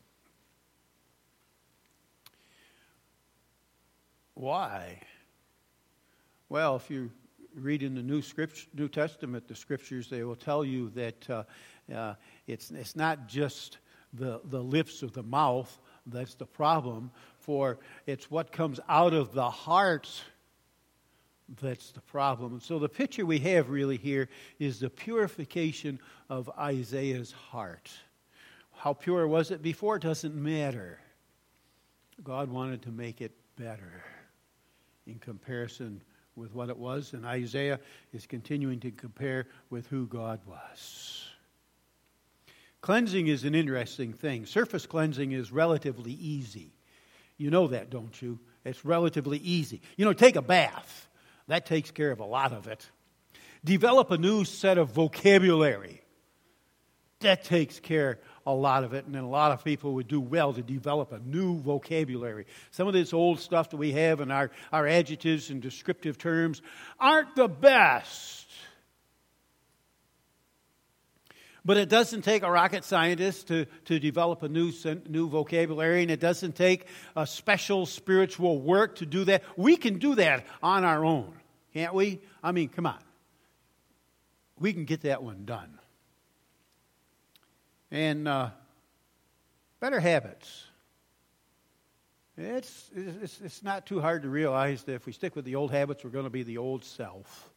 Why? 4.34 5.00
Well, 6.48 6.76
if 6.76 6.90
you 6.90 7.10
read 7.54 7.84
in 7.84 7.94
the 7.94 8.02
New, 8.02 8.20
Script, 8.20 8.66
New 8.74 8.88
Testament, 8.88 9.46
the 9.46 9.54
scriptures, 9.54 10.10
they 10.10 10.24
will 10.24 10.34
tell 10.36 10.64
you 10.64 10.90
that 10.90 11.30
uh, 11.30 11.44
uh, 11.94 12.14
it's, 12.48 12.72
it's 12.72 12.96
not 12.96 13.28
just 13.28 13.78
the, 14.12 14.40
the 14.44 14.62
lips 14.62 15.02
or 15.02 15.08
the 15.08 15.22
mouth 15.22 15.78
that's 16.06 16.34
the 16.34 16.46
problem, 16.46 17.10
for 17.38 17.78
it's 18.06 18.30
what 18.30 18.52
comes 18.52 18.80
out 18.88 19.14
of 19.14 19.32
the 19.32 19.50
heart 19.50 20.08
that's 21.60 21.92
the 21.92 22.00
problem. 22.00 22.60
So 22.60 22.78
the 22.78 22.88
picture 22.88 23.26
we 23.26 23.38
have 23.40 23.68
really 23.68 23.96
here 23.96 24.28
is 24.58 24.80
the 24.80 24.90
purification 24.90 26.00
of 26.30 26.50
Isaiah's 26.58 27.32
heart. 27.32 27.90
How 28.76 28.94
pure 28.94 29.28
was 29.28 29.50
it 29.50 29.62
before? 29.62 29.98
Doesn't 29.98 30.34
matter. 30.34 31.00
God 32.22 32.50
wanted 32.50 32.82
to 32.82 32.90
make 32.90 33.20
it 33.20 33.32
better 33.56 34.04
in 35.06 35.18
comparison 35.18 36.00
with 36.36 36.54
what 36.54 36.68
it 36.68 36.76
was, 36.76 37.12
and 37.12 37.24
Isaiah 37.24 37.78
is 38.12 38.26
continuing 38.26 38.80
to 38.80 38.90
compare 38.90 39.46
with 39.70 39.86
who 39.86 40.06
God 40.06 40.40
was. 40.46 41.23
Cleansing 42.84 43.28
is 43.28 43.44
an 43.44 43.54
interesting 43.54 44.12
thing. 44.12 44.44
Surface 44.44 44.84
cleansing 44.84 45.32
is 45.32 45.50
relatively 45.50 46.12
easy. 46.12 46.70
You 47.38 47.48
know 47.48 47.68
that, 47.68 47.88
don't 47.88 48.20
you? 48.20 48.38
It's 48.62 48.84
relatively 48.84 49.38
easy. 49.38 49.80
You 49.96 50.04
know, 50.04 50.12
take 50.12 50.36
a 50.36 50.42
bath. 50.42 51.08
That 51.48 51.64
takes 51.64 51.90
care 51.90 52.10
of 52.10 52.20
a 52.20 52.26
lot 52.26 52.52
of 52.52 52.66
it. 52.66 52.86
Develop 53.64 54.10
a 54.10 54.18
new 54.18 54.44
set 54.44 54.76
of 54.76 54.90
vocabulary. 54.90 56.02
That 57.20 57.44
takes 57.44 57.80
care 57.80 58.18
a 58.44 58.52
lot 58.52 58.84
of 58.84 58.92
it, 58.92 59.06
and 59.06 59.16
a 59.16 59.24
lot 59.24 59.52
of 59.52 59.64
people 59.64 59.94
would 59.94 60.08
do 60.08 60.20
well 60.20 60.52
to 60.52 60.60
develop 60.60 61.10
a 61.12 61.20
new 61.20 61.58
vocabulary. 61.60 62.44
Some 62.70 62.86
of 62.86 62.92
this 62.92 63.14
old 63.14 63.40
stuff 63.40 63.70
that 63.70 63.78
we 63.78 63.92
have 63.92 64.20
in 64.20 64.30
our, 64.30 64.50
our 64.70 64.86
adjectives 64.86 65.48
and 65.48 65.62
descriptive 65.62 66.18
terms 66.18 66.60
aren't 67.00 67.34
the 67.34 67.48
best. 67.48 68.43
But 71.64 71.78
it 71.78 71.88
doesn't 71.88 72.22
take 72.22 72.42
a 72.42 72.50
rocket 72.50 72.84
scientist 72.84 73.48
to, 73.48 73.64
to 73.86 73.98
develop 73.98 74.42
a 74.42 74.48
new, 74.48 74.70
new 75.08 75.28
vocabulary, 75.28 76.02
and 76.02 76.10
it 76.10 76.20
doesn't 76.20 76.56
take 76.56 76.86
a 77.16 77.26
special 77.26 77.86
spiritual 77.86 78.60
work 78.60 78.96
to 78.96 79.06
do 79.06 79.24
that. 79.24 79.42
We 79.56 79.76
can 79.76 79.98
do 79.98 80.14
that 80.16 80.44
on 80.62 80.84
our 80.84 81.04
own, 81.04 81.32
can't 81.72 81.94
we? 81.94 82.20
I 82.42 82.52
mean, 82.52 82.68
come 82.68 82.84
on. 82.84 82.98
We 84.58 84.74
can 84.74 84.84
get 84.84 85.02
that 85.02 85.22
one 85.22 85.46
done. 85.46 85.78
And 87.90 88.28
uh, 88.28 88.50
better 89.80 90.00
habits. 90.00 90.64
It's, 92.36 92.90
it's, 92.94 93.40
it's 93.42 93.62
not 93.62 93.86
too 93.86 94.00
hard 94.00 94.22
to 94.22 94.28
realize 94.28 94.82
that 94.84 94.94
if 94.94 95.06
we 95.06 95.12
stick 95.12 95.34
with 95.34 95.44
the 95.44 95.54
old 95.54 95.70
habits, 95.70 96.04
we're 96.04 96.10
going 96.10 96.24
to 96.24 96.30
be 96.30 96.42
the 96.42 96.58
old 96.58 96.84
self. 96.84 97.50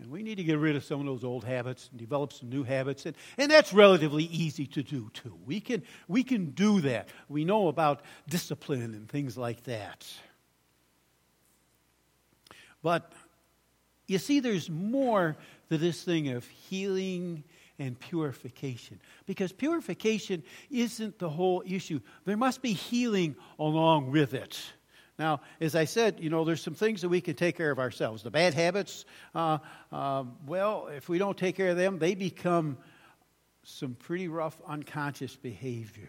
And 0.00 0.10
we 0.10 0.22
need 0.22 0.36
to 0.36 0.44
get 0.44 0.58
rid 0.58 0.76
of 0.76 0.84
some 0.84 1.00
of 1.00 1.06
those 1.06 1.24
old 1.24 1.44
habits 1.44 1.88
and 1.90 1.98
develop 1.98 2.32
some 2.32 2.48
new 2.48 2.62
habits. 2.62 3.04
And, 3.04 3.16
and 3.36 3.50
that's 3.50 3.72
relatively 3.72 4.24
easy 4.24 4.66
to 4.66 4.82
do, 4.82 5.10
too. 5.12 5.36
We 5.44 5.60
can, 5.60 5.82
we 6.06 6.22
can 6.22 6.50
do 6.50 6.80
that. 6.82 7.08
We 7.28 7.44
know 7.44 7.66
about 7.68 8.02
discipline 8.28 8.94
and 8.94 9.08
things 9.08 9.36
like 9.36 9.64
that. 9.64 10.06
But 12.80 13.12
you 14.06 14.18
see, 14.18 14.38
there's 14.38 14.70
more 14.70 15.36
to 15.68 15.78
this 15.78 16.02
thing 16.04 16.28
of 16.28 16.46
healing 16.46 17.42
and 17.78 17.98
purification. 17.98 19.00
Because 19.26 19.52
purification 19.52 20.42
isn't 20.70 21.18
the 21.18 21.28
whole 21.28 21.62
issue, 21.66 22.00
there 22.24 22.36
must 22.36 22.62
be 22.62 22.72
healing 22.72 23.34
along 23.58 24.10
with 24.12 24.32
it. 24.32 24.60
Now, 25.18 25.40
as 25.60 25.74
I 25.74 25.84
said, 25.84 26.20
you 26.20 26.30
know, 26.30 26.44
there's 26.44 26.62
some 26.62 26.74
things 26.74 27.02
that 27.02 27.08
we 27.08 27.20
can 27.20 27.34
take 27.34 27.56
care 27.56 27.72
of 27.72 27.80
ourselves. 27.80 28.22
The 28.22 28.30
bad 28.30 28.54
habits, 28.54 29.04
uh, 29.34 29.58
uh, 29.90 30.24
well, 30.46 30.88
if 30.94 31.08
we 31.08 31.18
don't 31.18 31.36
take 31.36 31.56
care 31.56 31.70
of 31.70 31.76
them, 31.76 31.98
they 31.98 32.14
become 32.14 32.78
some 33.64 33.94
pretty 33.94 34.28
rough 34.28 34.56
unconscious 34.66 35.34
behavior. 35.34 36.08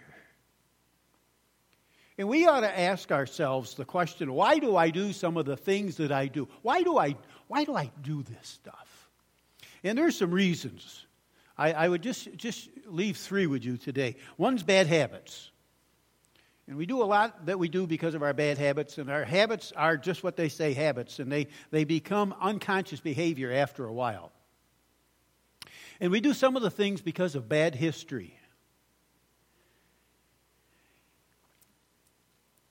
And 2.20 2.28
we 2.28 2.46
ought 2.46 2.62
to 2.62 2.80
ask 2.80 3.12
ourselves 3.12 3.76
the 3.76 3.86
question 3.86 4.34
why 4.34 4.60
do 4.60 4.76
I 4.76 4.90
do 4.90 5.14
some 5.14 5.38
of 5.38 5.46
the 5.46 5.58
things 5.58 5.98
that 5.98 6.12
I 6.12 6.28
do? 6.28 6.48
Why 6.62 6.84
do 6.84 6.98
I, 6.98 7.16
why 7.48 7.64
do, 7.64 7.76
I 7.76 7.92
do 8.04 8.22
this 8.24 8.48
stuff? 8.48 9.10
And 9.84 9.98
there's 9.98 10.18
some 10.18 10.32
reasons. 10.32 11.06
I, 11.58 11.72
I 11.74 11.90
would 11.90 12.04
just, 12.04 12.36
just 12.36 12.70
leave 12.86 13.18
three 13.18 13.48
with 13.48 13.64
you 13.66 13.78
today. 13.78 14.18
One's 14.38 14.64
bad 14.64 14.88
habits. 14.88 15.49
And 16.70 16.78
we 16.78 16.86
do 16.86 17.02
a 17.02 17.04
lot 17.04 17.48
that 17.48 17.58
we 17.58 17.68
do 17.68 17.88
because 17.88 18.14
of 18.14 18.22
our 18.22 18.32
bad 18.32 18.60
habits, 18.60 19.00
and 19.00 19.10
our 19.10 19.24
habits 19.24 19.74
are 19.76 19.98
just 19.98 20.24
what 20.24 20.36
they 20.36 20.50
say 20.50 20.74
habits, 20.74 21.18
and 21.18 21.32
they, 21.32 21.48
they 21.72 21.84
become 21.84 22.32
unconscious 22.40 23.00
behavior 23.00 23.52
after 23.52 23.86
a 23.86 23.92
while. 23.92 24.32
And 26.00 26.12
we 26.12 26.22
do 26.22 26.32
some 26.32 26.56
of 26.56 26.62
the 26.62 26.70
things 26.70 27.02
because 27.02 27.34
of 27.34 27.50
bad 27.50 27.74
history. 27.74 28.38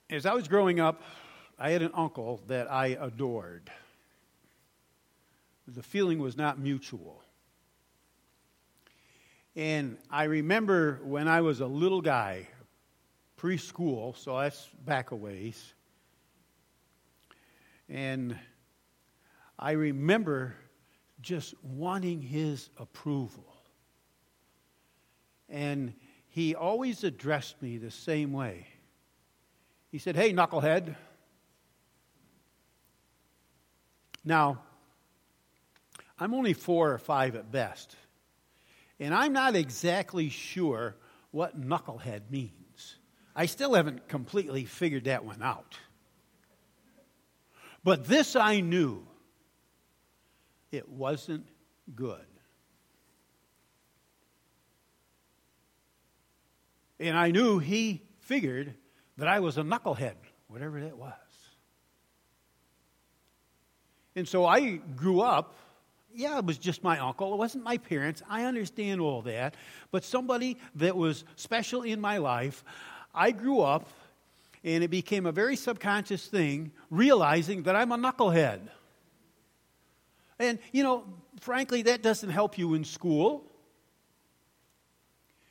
As 0.09 0.25
I 0.25 0.33
was 0.33 0.47
growing 0.47 0.79
up, 0.79 1.01
I 1.59 1.71
had 1.71 1.81
an 1.81 1.91
uncle 1.93 2.41
that 2.47 2.71
I 2.71 2.97
adored. 3.01 3.69
The 5.67 5.83
feeling 5.83 6.19
was 6.19 6.37
not 6.37 6.57
mutual. 6.57 7.21
And 9.57 9.97
I 10.09 10.23
remember 10.23 11.01
when 11.03 11.27
I 11.27 11.41
was 11.41 11.59
a 11.59 11.67
little 11.67 12.01
guy, 12.01 12.47
preschool, 13.39 14.17
so 14.17 14.37
that's 14.37 14.67
back 14.85 15.11
a 15.11 15.15
ways. 15.15 15.73
And 17.87 18.37
I 19.57 19.71
remember 19.71 20.55
just 21.21 21.53
wanting 21.63 22.21
his 22.21 22.69
approval. 22.77 23.45
And 25.49 25.93
he 26.29 26.53
always 26.55 27.03
addressed 27.03 27.61
me 27.61 27.77
the 27.77 27.91
same 27.91 28.31
way. 28.31 28.67
He 29.91 29.97
said, 29.97 30.15
Hey, 30.15 30.33
knucklehead. 30.33 30.95
Now, 34.23 34.59
I'm 36.19 36.33
only 36.33 36.53
four 36.53 36.91
or 36.91 36.97
five 36.97 37.35
at 37.35 37.51
best. 37.51 37.95
And 38.99 39.13
I'm 39.13 39.33
not 39.33 39.55
exactly 39.55 40.29
sure 40.29 40.95
what 41.31 41.59
knucklehead 41.59 42.29
means. 42.29 42.58
I 43.39 43.45
still 43.45 43.73
haven't 43.73 44.09
completely 44.09 44.65
figured 44.65 45.05
that 45.05 45.23
one 45.23 45.41
out. 45.41 45.77
But 47.85 48.03
this 48.03 48.35
I 48.35 48.59
knew 48.59 49.07
it 50.73 50.89
wasn't 50.89 51.47
good. 51.95 52.25
And 56.99 57.17
I 57.17 57.31
knew 57.31 57.59
he 57.59 58.01
figured 58.17 58.73
that 59.15 59.29
I 59.29 59.39
was 59.39 59.57
a 59.57 59.61
knucklehead, 59.61 60.15
whatever 60.49 60.81
that 60.81 60.97
was. 60.97 61.13
And 64.17 64.27
so 64.27 64.45
I 64.45 64.81
grew 64.97 65.21
up. 65.21 65.55
Yeah, 66.13 66.39
it 66.39 66.45
was 66.45 66.57
just 66.57 66.83
my 66.83 66.99
uncle. 66.99 67.33
It 67.33 67.37
wasn't 67.37 67.63
my 67.63 67.77
parents. 67.77 68.21
I 68.29 68.43
understand 68.43 68.99
all 68.99 69.21
that. 69.21 69.55
But 69.91 70.03
somebody 70.03 70.57
that 70.75 70.97
was 70.97 71.23
special 71.37 71.83
in 71.83 72.01
my 72.01 72.17
life, 72.17 72.65
I 73.19 73.31
grew 73.31 73.59
up 73.59 73.89
and 74.63 74.81
it 74.81 74.87
became 74.87 75.25
a 75.25 75.33
very 75.33 75.57
subconscious 75.57 76.25
thing, 76.25 76.71
realizing 76.89 77.63
that 77.63 77.75
I'm 77.75 77.91
a 77.91 77.97
knucklehead. 77.97 78.61
And, 80.39 80.57
you 80.71 80.83
know, 80.83 81.03
frankly, 81.41 81.81
that 81.81 82.01
doesn't 82.01 82.29
help 82.29 82.57
you 82.57 82.75
in 82.75 82.85
school. 82.85 83.43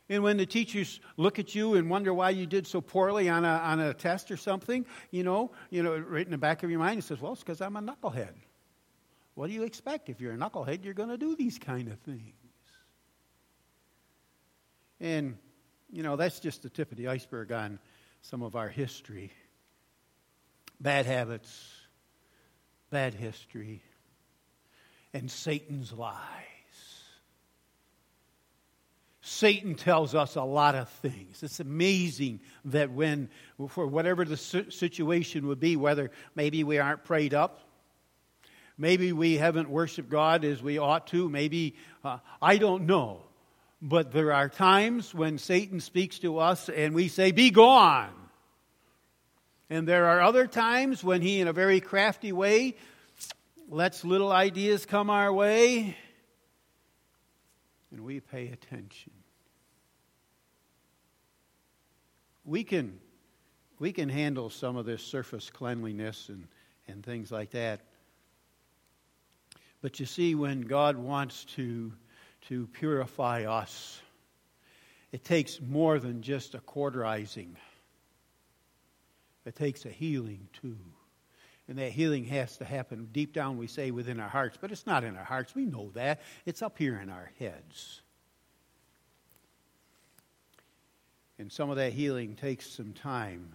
And 0.09 0.23
when 0.23 0.39
the 0.39 0.47
teachers 0.47 0.99
look 1.19 1.39
at 1.39 1.55
you 1.55 1.75
and 1.75 1.91
wonder 1.91 2.15
why 2.15 2.31
you 2.31 2.47
did 2.47 2.67
so 2.67 2.81
poorly 2.81 3.29
on 3.29 3.45
a, 3.45 3.49
on 3.49 3.81
a 3.81 3.93
test 3.93 4.31
or 4.31 4.39
something, 4.39 4.87
you 5.11 5.23
know, 5.23 5.51
you 5.69 5.83
know, 5.83 5.99
right 5.99 6.25
in 6.25 6.31
the 6.31 6.39
back 6.39 6.63
of 6.63 6.71
your 6.71 6.79
mind, 6.79 7.01
it 7.01 7.03
says, 7.03 7.21
well, 7.21 7.33
it's 7.33 7.43
because 7.43 7.61
I'm 7.61 7.77
a 7.77 7.83
knucklehead. 7.83 8.33
What 9.35 9.49
do 9.49 9.53
you 9.53 9.65
expect? 9.65 10.09
If 10.09 10.23
you're 10.23 10.33
a 10.33 10.39
knucklehead, 10.39 10.85
you're 10.85 10.95
going 10.95 11.11
to 11.11 11.19
do 11.19 11.37
these 11.37 11.59
kind 11.59 11.89
of 11.89 11.99
things. 11.99 12.33
And 15.01 15.37
you 15.91 16.03
know, 16.03 16.17
that's 16.17 16.41
just 16.41 16.63
the 16.63 16.71
tip 16.71 16.91
of 16.93 16.99
the 16.99 17.09
iceberg 17.09 17.53
on 17.53 17.79
some 18.23 18.43
of 18.43 18.57
our 18.57 18.69
history. 18.69 19.33
Bad 20.81 21.07
habits, 21.07 21.73
bad 22.91 23.15
history, 23.15 23.83
and 25.13 25.31
Satan's 25.31 25.93
lies. 25.93 26.17
Satan 29.23 29.75
tells 29.75 30.15
us 30.15 30.37
a 30.37 30.43
lot 30.43 30.75
of 30.75 30.89
things. 30.89 31.43
It's 31.43 31.61
amazing 31.61 32.41
that 32.67 32.91
when, 32.91 33.29
for 33.69 33.87
whatever 33.87 34.25
the 34.25 34.37
situation 34.37 35.47
would 35.49 35.61
be, 35.61 35.77
whether 35.77 36.11
maybe 36.35 36.65
we 36.65 36.79
aren't 36.79 37.05
prayed 37.05 37.35
up, 37.35 37.61
maybe 38.79 39.13
we 39.13 39.37
haven't 39.37 39.69
worshiped 39.69 40.09
God 40.09 40.45
as 40.45 40.63
we 40.63 40.79
ought 40.79 41.09
to, 41.09 41.29
maybe, 41.29 41.77
uh, 42.05 42.19
I 42.41 42.57
don't 42.57 42.87
know. 42.87 43.28
But 43.81 44.13
there 44.13 44.33
are 44.33 44.49
times 44.49 45.15
when 45.15 45.39
Satan 45.39 45.81
speaks 45.81 46.19
to 46.21 46.39
us 46.39 46.69
and 46.69 46.95
we 46.95 47.09
say, 47.09 47.31
Be 47.31 47.51
gone. 47.51 48.11
And 49.71 49.87
there 49.87 50.07
are 50.07 50.21
other 50.21 50.47
times 50.47 51.05
when 51.05 51.21
he, 51.21 51.41
in 51.41 51.49
a 51.49 51.53
very 51.53 51.81
crafty 51.81 52.33
way, 52.33 52.75
lets 53.69 54.05
little 54.05 54.33
ideas 54.33 54.87
come 54.87 55.11
our 55.11 55.33
way 55.33 55.97
and 57.91 58.05
we 58.05 58.21
pay 58.21 58.49
attention. 58.49 59.13
We 62.45 62.65
can, 62.65 62.99
we 63.79 63.93
can 63.93 64.09
handle 64.09 64.51
some 64.51 64.77
of 64.77 64.87
this 64.87 65.03
surface 65.03 65.51
cleanliness 65.51 66.29
and, 66.29 66.49
and 66.87 67.05
things 67.05 67.31
like 67.31 67.51
that. 67.51 67.81
But 69.81 70.01
you 70.01 70.07
see, 70.07 70.35
when 70.35 70.63
God 70.63 70.97
wants 70.97 71.45
to 71.57 71.93
to 72.49 72.67
purify 72.69 73.45
us. 73.45 74.01
It 75.13 75.25
takes 75.25 75.61
more 75.61 75.99
than 75.99 76.23
just 76.23 76.55
a 76.55 76.61
cauterizing, 76.61 77.57
it 79.47 79.55
takes 79.55 79.85
a 79.85 79.91
healing 79.91 80.49
too. 80.61 80.77
And 81.69 81.77
that 81.77 81.93
healing 81.93 82.25
has 82.25 82.57
to 82.59 82.65
happen 82.65 83.09
deep 83.13 83.35
down, 83.35 83.59
we 83.59 83.67
say, 83.67 83.91
within 83.91 84.21
our 84.21 84.29
hearts. 84.29 84.57
But 84.59 84.73
it's 84.73 84.87
not 84.87 85.05
in 85.05 85.19
our 85.19 85.25
hearts. 85.25 85.55
We 85.55 85.67
know 85.67 85.91
that. 85.93 86.23
It's 86.47 86.63
up 86.63 86.79
here 86.79 86.99
in 86.99 87.11
our 87.11 87.31
heads. 87.39 88.01
And 91.39 91.53
some 91.53 91.69
of 91.69 91.77
that 91.77 91.93
healing 91.93 92.37
takes 92.37 92.71
some 92.71 92.95
time. 92.95 93.53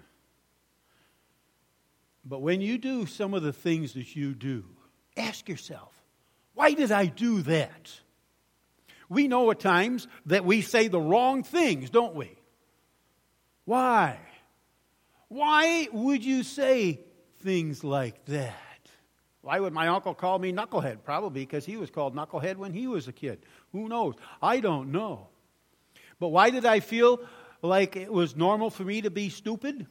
But 2.24 2.44
when 2.44 2.62
you 2.62 2.78
do 2.78 3.08
some 3.08 3.34
of 3.34 3.42
the 3.42 3.52
things 3.52 3.94
that 3.94 4.16
you 4.16 4.36
do, 4.36 4.64
ask 5.18 5.50
yourself, 5.50 5.92
why 6.54 6.74
did 6.74 6.92
I 6.92 7.08
do 7.08 7.42
that? 7.42 8.00
We 9.14 9.28
know 9.28 9.52
at 9.52 9.60
times 9.60 10.08
that 10.26 10.44
we 10.44 10.62
say 10.62 10.88
the 10.88 11.00
wrong 11.00 11.44
things, 11.44 11.90
don't 11.90 12.16
we? 12.16 12.32
Why? 13.66 14.18
Why 15.30 15.88
would 15.92 16.26
you 16.26 16.44
say 16.44 17.00
things 17.42 17.84
like 17.84 18.26
that? 18.26 18.56
Why 19.42 19.60
would 19.60 19.74
my 19.74 19.88
uncle 19.90 20.14
call 20.14 20.40
me 20.40 20.54
knucklehead? 20.54 21.04
Probably 21.04 21.42
because 21.42 21.66
he 21.66 21.78
was 21.78 21.90
called 21.90 22.16
knucklehead 22.16 22.56
when 22.56 22.74
he 22.74 22.88
was 22.88 23.08
a 23.08 23.12
kid. 23.12 23.46
Who 23.72 23.90
knows? 23.90 24.16
I 24.42 24.60
don't 24.60 24.92
know. 24.92 25.28
But 26.20 26.30
why 26.30 26.50
did 26.50 26.66
I 26.66 26.80
feel 26.80 27.20
like 27.62 27.96
it 27.96 28.12
was 28.12 28.36
normal 28.36 28.70
for 28.70 28.84
me 28.84 29.02
to 29.02 29.12
be 29.12 29.30
stupid? 29.30 29.88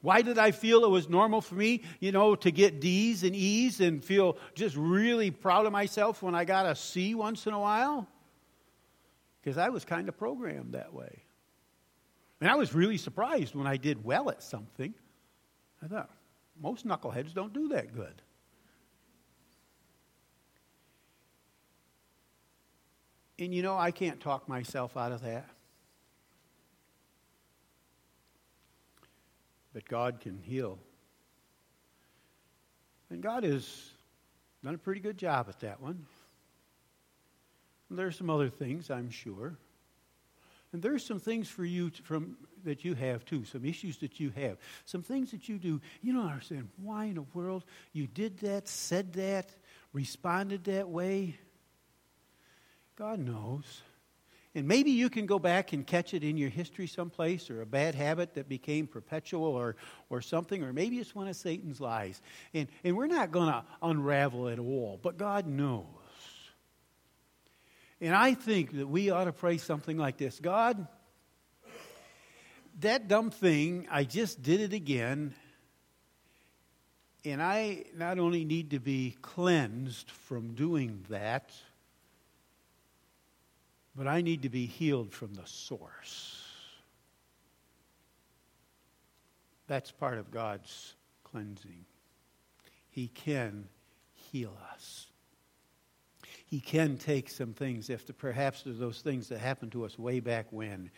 Why 0.00 0.22
did 0.22 0.38
I 0.38 0.50
feel 0.50 0.84
it 0.84 0.90
was 0.90 1.08
normal 1.08 1.40
for 1.40 1.56
me, 1.56 1.82
you 2.00 2.12
know, 2.12 2.36
to 2.36 2.50
get 2.50 2.80
D's 2.80 3.22
and 3.22 3.34
E's 3.34 3.80
and 3.80 4.02
feel 4.04 4.38
just 4.54 4.76
really 4.76 5.30
proud 5.30 5.66
of 5.66 5.72
myself 5.72 6.22
when 6.22 6.34
I 6.34 6.44
got 6.44 6.66
a 6.66 6.74
C 6.74 7.14
once 7.14 7.46
in 7.46 7.52
a 7.52 7.60
while? 7.60 8.08
Because 9.46 9.58
I 9.58 9.68
was 9.68 9.84
kind 9.84 10.08
of 10.08 10.18
programmed 10.18 10.72
that 10.72 10.92
way. 10.92 11.22
And 12.40 12.50
I 12.50 12.56
was 12.56 12.74
really 12.74 12.96
surprised 12.96 13.54
when 13.54 13.64
I 13.64 13.76
did 13.76 14.04
well 14.04 14.28
at 14.28 14.42
something. 14.42 14.92
I 15.80 15.86
thought, 15.86 16.10
most 16.60 16.84
knuckleheads 16.84 17.32
don't 17.32 17.52
do 17.52 17.68
that 17.68 17.94
good. 17.94 18.20
And 23.38 23.54
you 23.54 23.62
know, 23.62 23.78
I 23.78 23.92
can't 23.92 24.18
talk 24.18 24.48
myself 24.48 24.96
out 24.96 25.12
of 25.12 25.22
that. 25.22 25.48
But 29.72 29.84
God 29.84 30.18
can 30.18 30.40
heal. 30.42 30.80
And 33.10 33.22
God 33.22 33.44
has 33.44 33.90
done 34.64 34.74
a 34.74 34.78
pretty 34.78 35.00
good 35.00 35.16
job 35.16 35.46
at 35.48 35.60
that 35.60 35.80
one. 35.80 36.04
There's 37.90 38.16
some 38.16 38.30
other 38.30 38.48
things, 38.48 38.90
I'm 38.90 39.10
sure. 39.10 39.56
And 40.72 40.82
there's 40.82 41.04
some 41.04 41.20
things 41.20 41.48
for 41.48 41.64
you 41.64 41.90
to, 41.90 42.02
from 42.02 42.36
that 42.64 42.84
you 42.84 42.94
have 42.94 43.24
too, 43.24 43.44
some 43.44 43.64
issues 43.64 43.98
that 43.98 44.18
you 44.18 44.30
have, 44.30 44.58
some 44.84 45.02
things 45.02 45.30
that 45.30 45.48
you 45.48 45.58
do. 45.58 45.80
You 46.02 46.12
don't 46.12 46.26
understand 46.26 46.68
why 46.82 47.06
in 47.06 47.14
the 47.14 47.24
world 47.32 47.64
you 47.92 48.06
did 48.06 48.38
that, 48.38 48.66
said 48.66 49.12
that, 49.14 49.50
responded 49.92 50.64
that 50.64 50.88
way. 50.88 51.38
God 52.96 53.20
knows. 53.20 53.82
And 54.56 54.66
maybe 54.66 54.90
you 54.90 55.08
can 55.08 55.26
go 55.26 55.38
back 55.38 55.72
and 55.72 55.86
catch 55.86 56.14
it 56.14 56.24
in 56.24 56.36
your 56.36 56.48
history 56.48 56.86
someplace, 56.86 57.50
or 57.50 57.60
a 57.60 57.66
bad 57.66 57.94
habit 57.94 58.34
that 58.34 58.48
became 58.48 58.86
perpetual, 58.86 59.44
or, 59.44 59.76
or 60.10 60.20
something, 60.20 60.64
or 60.64 60.72
maybe 60.72 60.96
it's 60.96 61.14
one 61.14 61.28
of 61.28 61.36
Satan's 61.36 61.80
lies. 61.80 62.20
And, 62.54 62.66
and 62.82 62.96
we're 62.96 63.06
not 63.06 63.30
going 63.30 63.48
to 63.48 63.64
unravel 63.82 64.48
it 64.48 64.58
all, 64.58 64.98
but 65.02 65.18
God 65.18 65.46
knows. 65.46 65.84
And 68.00 68.14
I 68.14 68.34
think 68.34 68.76
that 68.76 68.86
we 68.86 69.10
ought 69.10 69.24
to 69.24 69.32
pray 69.32 69.58
something 69.58 69.96
like 69.96 70.18
this 70.18 70.38
God, 70.40 70.86
that 72.80 73.08
dumb 73.08 73.30
thing, 73.30 73.86
I 73.90 74.04
just 74.04 74.42
did 74.42 74.60
it 74.60 74.72
again. 74.72 75.34
And 77.24 77.42
I 77.42 77.84
not 77.96 78.18
only 78.18 78.44
need 78.44 78.70
to 78.70 78.78
be 78.78 79.16
cleansed 79.20 80.10
from 80.10 80.54
doing 80.54 81.04
that, 81.08 81.52
but 83.96 84.06
I 84.06 84.20
need 84.20 84.42
to 84.42 84.48
be 84.48 84.66
healed 84.66 85.12
from 85.12 85.34
the 85.34 85.46
source. 85.46 86.42
That's 89.66 89.90
part 89.90 90.18
of 90.18 90.30
God's 90.30 90.94
cleansing. 91.24 91.86
He 92.90 93.08
can 93.08 93.68
heal 94.14 94.56
us. 94.72 95.05
He 96.46 96.60
can 96.60 96.96
take 96.96 97.28
some 97.28 97.52
things, 97.52 97.90
if 97.90 98.06
the, 98.06 98.12
perhaps 98.12 98.62
there's 98.62 98.78
those 98.78 99.02
things 99.02 99.28
that 99.28 99.38
happened 99.38 99.72
to 99.72 99.84
us 99.84 99.98
way 99.98 100.20
back 100.20 100.46
when. 100.50 100.90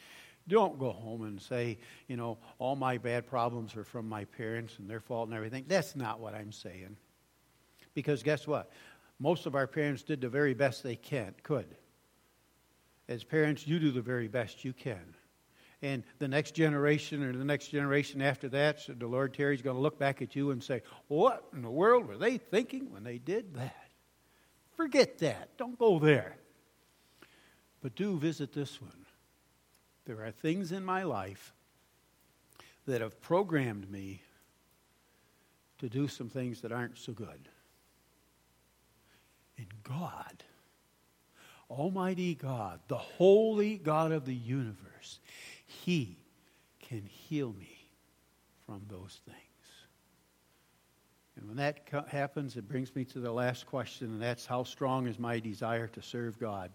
Don't 0.47 0.79
go 0.79 0.93
home 0.93 1.25
and 1.25 1.41
say, 1.41 1.79
you 2.07 2.17
know, 2.17 2.39
all 2.59 2.77
my 2.77 2.97
bad 2.97 3.27
problems 3.27 3.77
are 3.77 3.85
from 3.85 4.09
my 4.09 4.25
parents 4.25 4.79
and 4.79 4.89
their 4.89 5.01
fault 5.01 5.29
and 5.29 5.37
everything. 5.37 5.65
That's 5.67 5.97
not 5.97 6.21
what 6.21 6.35
I'm 6.35 6.53
saying. 6.53 6.97
Because 7.95 8.23
guess 8.23 8.47
what? 8.47 8.71
Most 9.19 9.47
of 9.47 9.55
our 9.55 9.67
parents 9.67 10.03
did 10.03 10.21
the 10.21 10.29
very 10.29 10.55
best 10.55 10.83
they 10.83 10.97
can, 10.97 11.35
could 11.43 11.77
as 13.09 13.25
parents, 13.25 13.67
you 13.67 13.79
do 13.79 13.91
the 13.91 14.03
very 14.03 14.29
best 14.29 14.65
you 14.65 14.73
can. 14.73 15.15
And 15.81 16.03
the 16.19 16.29
next 16.29 16.53
generation 16.53 17.23
or 17.23 17.33
the 17.33 17.45
next 17.45 17.69
generation 17.69 18.21
after 18.21 18.49
that, 18.51 18.81
so 18.81 18.93
the 18.93 19.07
Lord 19.07 19.33
tarries 19.33 19.63
going 19.63 19.77
to 19.77 19.83
look 19.83 19.99
back 19.99 20.21
at 20.21 20.37
you 20.37 20.51
and 20.51 20.63
say, 20.63 20.83
What 21.07 21.45
in 21.53 21.63
the 21.63 21.71
world 21.71 22.07
were 22.07 22.19
they 22.19 22.37
thinking 22.37 22.93
when 22.93 23.05
they 23.05 23.19
did 23.19 23.55
that? 23.55 23.88
Forget 24.79 25.19
that. 25.19 25.51
Don't 25.59 25.79
go 25.79 25.99
there. 25.99 26.37
But 27.83 27.95
do 27.95 28.17
visit 28.17 28.55
this 28.55 28.81
one. 28.81 29.05
There 30.07 30.25
are 30.25 30.31
things 30.31 30.73
in 30.73 30.83
my 30.83 31.03
life 31.03 31.53
that 32.87 33.03
have 33.03 33.21
programmed 33.21 33.91
me 33.91 34.23
to 35.81 35.91
do 35.91 36.09
some 36.09 36.31
things 36.31 36.63
that 36.63 36.73
aren't 36.73 36.97
so 36.97 37.13
good. 37.13 37.51
And 39.59 39.67
God 39.83 40.43
Almighty 41.71 42.35
God, 42.35 42.81
the 42.89 42.97
holy 42.97 43.77
God 43.77 44.13
of 44.13 44.25
the 44.25 44.35
universe, 44.35 45.21
He 45.67 46.17
can 46.81 47.05
heal 47.05 47.53
me 47.53 47.91
from 48.65 48.83
those 48.89 49.21
things. 49.27 49.48
And 51.39 51.49
when 51.49 51.57
that 51.57 51.89
happens, 52.09 52.57
it 52.57 52.69
brings 52.69 52.95
me 52.95 53.05
to 53.07 53.21
the 53.21 53.33
last 53.33 53.67
question, 53.67 54.09
and 54.09 54.21
that's 54.21 54.45
how 54.45 54.65
strong 54.65 55.07
is 55.07 55.19
my 55.19 55.39
desire 55.39 55.87
to 55.89 56.03
serve 56.03 56.39
God? 56.39 56.71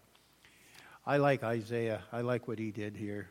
I 1.06 1.18
like 1.18 1.44
Isaiah. 1.44 2.02
I 2.10 2.22
like 2.22 2.48
what 2.48 2.58
he 2.58 2.70
did 2.70 2.96
here. 2.96 3.28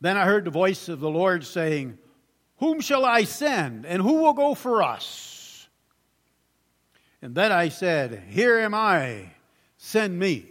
Then 0.00 0.16
I 0.16 0.26
heard 0.26 0.44
the 0.44 0.50
voice 0.50 0.88
of 0.88 1.00
the 1.00 1.10
Lord 1.10 1.44
saying, 1.44 1.98
Whom 2.58 2.80
shall 2.80 3.04
I 3.04 3.24
send, 3.24 3.86
and 3.86 4.02
who 4.02 4.22
will 4.22 4.34
go 4.34 4.54
for 4.54 4.82
us? 4.82 5.68
And 7.22 7.34
then 7.34 7.50
I 7.50 7.70
said, 7.70 8.22
Here 8.28 8.58
am 8.58 8.74
I 8.74 9.30
Send 9.82 10.18
me. 10.18 10.44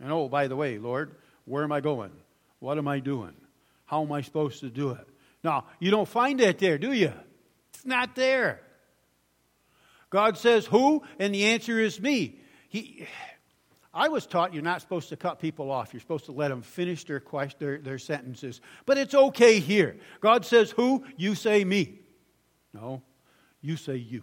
And 0.00 0.10
oh, 0.10 0.26
by 0.30 0.48
the 0.48 0.56
way, 0.56 0.78
Lord, 0.78 1.16
where 1.44 1.62
am 1.62 1.70
I 1.70 1.82
going? 1.82 2.12
What 2.60 2.78
am 2.78 2.88
I 2.88 2.98
doing? 2.98 3.34
How 3.84 4.02
am 4.02 4.10
I 4.10 4.22
supposed 4.22 4.60
to 4.60 4.70
do 4.70 4.92
it? 4.92 5.06
Now, 5.44 5.66
you 5.80 5.90
don't 5.90 6.08
find 6.08 6.40
that 6.40 6.58
there, 6.58 6.78
do 6.78 6.92
you? 6.94 7.12
Not 7.86 8.14
there. 8.14 8.60
God 10.10 10.38
says, 10.38 10.66
Who? 10.66 11.02
And 11.18 11.34
the 11.34 11.46
answer 11.46 11.80
is 11.80 12.00
me. 12.00 12.40
He, 12.68 13.06
I 13.94 14.08
was 14.08 14.26
taught 14.26 14.52
you're 14.52 14.62
not 14.62 14.82
supposed 14.82 15.08
to 15.08 15.16
cut 15.16 15.38
people 15.38 15.70
off. 15.70 15.94
You're 15.94 16.00
supposed 16.00 16.26
to 16.26 16.32
let 16.32 16.48
them 16.48 16.62
finish 16.62 17.04
their, 17.04 17.22
their, 17.58 17.78
their 17.78 17.98
sentences. 17.98 18.60
But 18.84 18.98
it's 18.98 19.14
okay 19.14 19.58
here. 19.58 19.96
God 20.20 20.44
says, 20.44 20.70
Who? 20.72 21.04
You 21.16 21.34
say 21.34 21.64
me. 21.64 22.00
No, 22.74 23.02
you 23.62 23.76
say 23.76 23.96
you. 23.96 24.22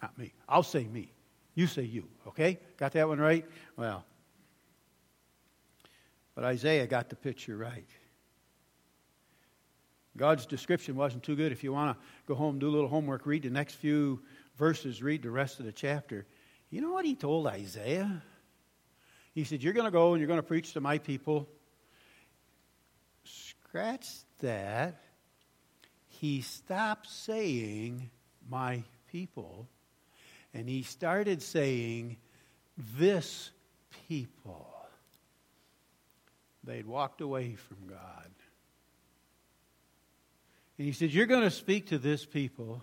Not 0.00 0.16
me. 0.18 0.32
I'll 0.48 0.62
say 0.62 0.84
me. 0.84 1.12
You 1.54 1.66
say 1.66 1.82
you, 1.82 2.08
okay? 2.28 2.58
Got 2.78 2.92
that 2.92 3.06
one 3.06 3.18
right? 3.18 3.44
Well, 3.76 4.04
but 6.34 6.44
Isaiah 6.44 6.86
got 6.86 7.10
the 7.10 7.16
picture 7.16 7.56
right. 7.56 7.86
God's 10.16 10.46
description 10.46 10.94
wasn't 10.94 11.22
too 11.22 11.36
good. 11.36 11.52
If 11.52 11.64
you 11.64 11.72
want 11.72 11.96
to 11.96 12.04
go 12.26 12.34
home, 12.34 12.58
do 12.58 12.68
a 12.68 12.70
little 12.70 12.88
homework, 12.88 13.26
read 13.26 13.42
the 13.42 13.50
next 13.50 13.74
few 13.74 14.20
verses, 14.56 15.02
read 15.02 15.22
the 15.22 15.30
rest 15.30 15.58
of 15.58 15.66
the 15.66 15.72
chapter. 15.72 16.26
You 16.70 16.80
know 16.80 16.92
what 16.92 17.04
he 17.04 17.14
told 17.14 17.46
Isaiah? 17.46 18.22
He 19.34 19.44
said, 19.44 19.62
You're 19.62 19.72
going 19.72 19.86
to 19.86 19.90
go 19.90 20.12
and 20.12 20.20
you're 20.20 20.28
going 20.28 20.38
to 20.38 20.46
preach 20.46 20.74
to 20.74 20.80
my 20.80 20.98
people. 20.98 21.48
Scratch 23.24 24.08
that. 24.40 25.00
He 26.08 26.42
stopped 26.42 27.10
saying, 27.10 28.10
My 28.48 28.82
people 29.10 29.66
and 30.54 30.68
he 30.68 30.82
started 30.82 31.42
saying, 31.42 32.16
This 32.96 33.50
people. 34.08 34.68
They'd 36.64 36.86
walked 36.86 37.20
away 37.20 37.56
from 37.56 37.88
God. 37.88 38.30
And 40.82 40.88
he 40.88 40.92
said, 40.94 41.12
You're 41.12 41.26
going 41.26 41.44
to 41.44 41.50
speak 41.52 41.90
to 41.90 41.98
this 41.98 42.26
people, 42.26 42.82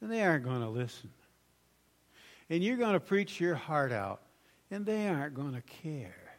and 0.00 0.08
they 0.08 0.22
aren't 0.22 0.44
going 0.44 0.60
to 0.60 0.68
listen. 0.68 1.10
And 2.48 2.62
you're 2.62 2.76
going 2.76 2.92
to 2.92 3.00
preach 3.00 3.40
your 3.40 3.56
heart 3.56 3.90
out, 3.90 4.20
and 4.70 4.86
they 4.86 5.08
aren't 5.08 5.34
going 5.34 5.54
to 5.54 5.62
care. 5.62 6.36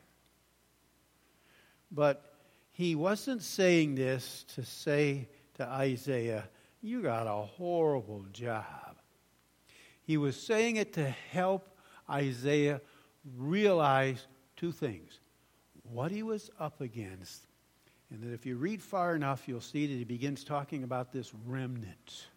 But 1.91 2.33
he 2.71 2.95
wasn't 2.95 3.41
saying 3.41 3.95
this 3.95 4.45
to 4.55 4.63
say 4.63 5.27
to 5.55 5.65
Isaiah, 5.67 6.47
You 6.81 7.01
got 7.01 7.27
a 7.27 7.47
horrible 7.47 8.25
job. 8.31 8.95
He 10.03 10.15
was 10.15 10.41
saying 10.41 10.77
it 10.77 10.93
to 10.93 11.09
help 11.09 11.67
Isaiah 12.09 12.79
realize 13.35 14.25
two 14.55 14.71
things 14.71 15.19
what 15.83 16.11
he 16.11 16.23
was 16.23 16.49
up 16.61 16.79
against, 16.79 17.45
and 18.13 18.21
that 18.21 18.31
if 18.31 18.45
you 18.45 18.57
read 18.57 18.81
far 18.81 19.15
enough, 19.15 19.47
you'll 19.47 19.59
see 19.59 19.87
that 19.87 19.93
he 19.93 20.03
begins 20.03 20.43
talking 20.43 20.83
about 20.83 21.11
this 21.11 21.33
remnant, 21.47 22.27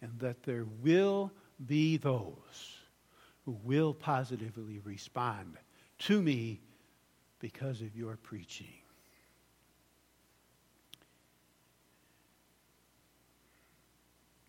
and 0.00 0.16
that 0.20 0.44
there 0.44 0.64
will 0.80 1.32
be 1.66 1.96
those 1.96 2.78
who 3.44 3.58
will 3.64 3.92
positively 3.92 4.78
respond 4.84 5.56
to 5.98 6.22
me 6.22 6.60
because 7.40 7.80
of 7.80 7.96
your 7.96 8.16
preaching. 8.16 8.68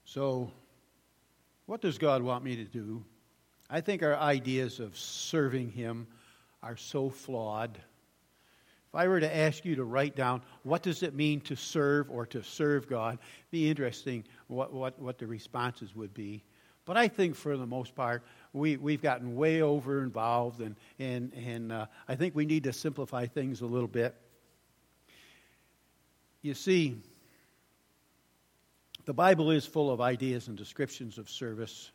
So, 0.06 0.52
what 1.66 1.82
does 1.82 1.98
God 1.98 2.22
want 2.22 2.44
me 2.44 2.58
to 2.58 2.66
do? 2.66 3.04
I 3.70 3.82
think 3.82 4.04
our 4.04 4.18
ideas 4.18 4.80
of 4.80 4.96
serving 4.98 5.72
Him 5.72 6.06
are 6.62 6.78
so 6.78 7.10
flawed. 7.10 7.80
If 8.92 8.96
I 8.96 9.08
were 9.08 9.22
to 9.22 9.36
ask 9.36 9.64
you 9.64 9.76
to 9.76 9.86
write 9.86 10.18
down 10.18 10.42
what 10.64 10.84
does 10.84 11.02
it 11.02 11.14
mean 11.14 11.40
to 11.42 11.56
serve 11.56 12.12
or 12.12 12.26
to 12.26 12.44
serve 12.44 12.90
God, 12.90 13.20
be 13.50 13.70
interesting 13.70 14.26
what, 14.48 14.74
what, 14.74 15.00
what 15.00 15.18
the 15.18 15.28
responses 15.28 15.96
would 15.96 16.14
be. 16.14 16.44
But 16.84 16.98
I 16.98 17.08
think 17.08 17.36
for 17.36 17.56
the 17.56 17.66
most 17.66 17.96
part, 17.96 18.22
we, 18.52 18.76
we've 18.76 19.02
gotten 19.02 19.38
way 19.38 19.62
over 19.62 20.04
involved, 20.04 20.60
and, 20.60 20.76
and, 21.00 21.32
and 21.34 21.72
uh, 21.72 21.86
I 22.10 22.16
think 22.16 22.36
we 22.36 22.46
need 22.46 22.66
to 22.66 22.74
simplify 22.74 23.28
things 23.28 23.62
a 23.62 23.66
little 23.66 23.88
bit. 23.88 24.14
You 26.42 26.54
see, 26.54 26.98
the 29.06 29.14
Bible 29.14 29.52
is 29.52 29.66
full 29.66 29.90
of 29.90 30.02
ideas 30.02 30.50
and 30.50 30.58
descriptions 30.58 31.18
of 31.18 31.30
service, 31.30 31.92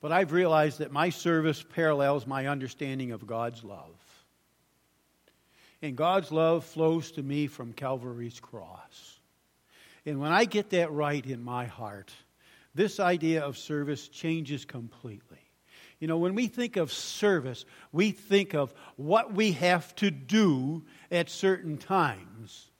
but 0.00 0.12
I've 0.12 0.30
realized 0.30 0.78
that 0.78 0.92
my 0.92 1.10
service 1.10 1.64
parallels 1.74 2.24
my 2.24 2.46
understanding 2.46 3.10
of 3.10 3.26
God's 3.26 3.64
love. 3.64 4.01
And 5.82 5.96
God's 5.96 6.30
love 6.30 6.64
flows 6.64 7.10
to 7.12 7.22
me 7.22 7.48
from 7.48 7.72
Calvary's 7.72 8.38
cross. 8.38 9.18
And 10.06 10.20
when 10.20 10.32
I 10.32 10.44
get 10.44 10.70
that 10.70 10.92
right 10.92 11.24
in 11.24 11.42
my 11.42 11.66
heart, 11.66 12.12
this 12.74 13.00
idea 13.00 13.42
of 13.42 13.58
service 13.58 14.08
changes 14.08 14.64
completely. 14.64 15.38
You 15.98 16.08
know, 16.08 16.18
when 16.18 16.34
we 16.34 16.46
think 16.46 16.76
of 16.76 16.92
service, 16.92 17.64
we 17.92 18.12
think 18.12 18.54
of 18.54 18.72
what 18.96 19.34
we 19.34 19.52
have 19.52 19.94
to 19.96 20.10
do 20.10 20.84
at 21.10 21.28
certain 21.28 21.78
times 21.78 22.70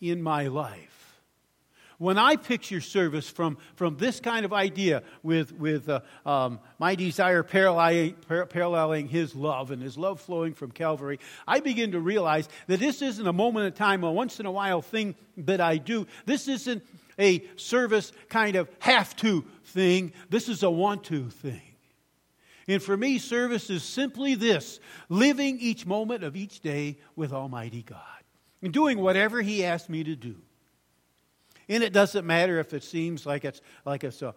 in 0.00 0.22
my 0.22 0.48
life. 0.48 0.95
When 1.98 2.18
I 2.18 2.36
picture 2.36 2.80
service 2.80 3.28
from, 3.28 3.56
from 3.74 3.96
this 3.96 4.20
kind 4.20 4.44
of 4.44 4.52
idea 4.52 5.02
with, 5.22 5.52
with 5.52 5.88
uh, 5.88 6.00
um, 6.26 6.60
my 6.78 6.94
desire 6.94 7.42
paralleling, 7.42 8.16
paralleling 8.48 9.08
his 9.08 9.34
love 9.34 9.70
and 9.70 9.80
his 9.80 9.96
love 9.96 10.20
flowing 10.20 10.52
from 10.52 10.72
Calvary, 10.72 11.18
I 11.48 11.60
begin 11.60 11.92
to 11.92 12.00
realize 12.00 12.48
that 12.66 12.80
this 12.80 13.00
isn't 13.00 13.26
a 13.26 13.32
moment 13.32 13.68
of 13.68 13.74
time, 13.74 14.04
a 14.04 14.12
once 14.12 14.40
in 14.40 14.46
a 14.46 14.50
while 14.50 14.82
thing 14.82 15.14
that 15.38 15.60
I 15.60 15.78
do. 15.78 16.06
This 16.26 16.48
isn't 16.48 16.84
a 17.18 17.42
service 17.56 18.12
kind 18.28 18.56
of 18.56 18.68
have 18.80 19.16
to 19.16 19.44
thing. 19.64 20.12
This 20.28 20.48
is 20.48 20.62
a 20.62 20.70
want 20.70 21.04
to 21.04 21.30
thing. 21.30 21.62
And 22.68 22.82
for 22.82 22.96
me, 22.96 23.18
service 23.18 23.70
is 23.70 23.84
simply 23.84 24.34
this 24.34 24.80
living 25.08 25.58
each 25.60 25.86
moment 25.86 26.24
of 26.24 26.36
each 26.36 26.60
day 26.60 26.98
with 27.14 27.32
Almighty 27.32 27.82
God 27.82 28.00
and 28.60 28.72
doing 28.72 28.98
whatever 28.98 29.40
He 29.40 29.64
asks 29.64 29.88
me 29.88 30.02
to 30.04 30.16
do. 30.16 30.36
And 31.68 31.82
it 31.82 31.92
doesn't 31.92 32.24
matter 32.24 32.60
if 32.60 32.72
it 32.74 32.84
seems 32.84 33.26
like 33.26 33.44
it's 33.44 33.60
like 33.84 34.04
it's 34.04 34.22
a, 34.22 34.34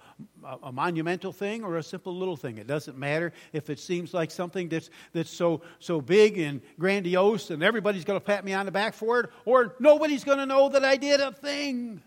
a, 0.63 0.71
monumental 0.71 1.31
thing 1.31 1.63
or 1.63 1.77
a 1.77 1.83
simple 1.83 2.15
little 2.17 2.35
thing. 2.35 2.57
It 2.57 2.65
doesn't 2.65 2.97
matter 2.97 3.33
if 3.53 3.69
it 3.69 3.79
seems 3.79 4.15
like 4.15 4.31
something 4.31 4.67
that's, 4.67 4.89
that's 5.13 5.29
so, 5.29 5.61
so 5.77 6.01
big 6.01 6.39
and 6.39 6.59
grandiose 6.79 7.51
and 7.51 7.61
everybody's 7.61 8.03
going 8.03 8.19
to 8.19 8.25
pat 8.25 8.43
me 8.43 8.53
on 8.53 8.65
the 8.65 8.71
back 8.71 8.95
for 8.95 9.19
it 9.19 9.29
or 9.45 9.75
nobody's 9.79 10.23
going 10.23 10.39
to 10.39 10.47
know 10.47 10.69
that 10.69 10.83
I 10.83 10.95
did 10.95 11.19
a 11.19 11.31
thing. 11.31 12.01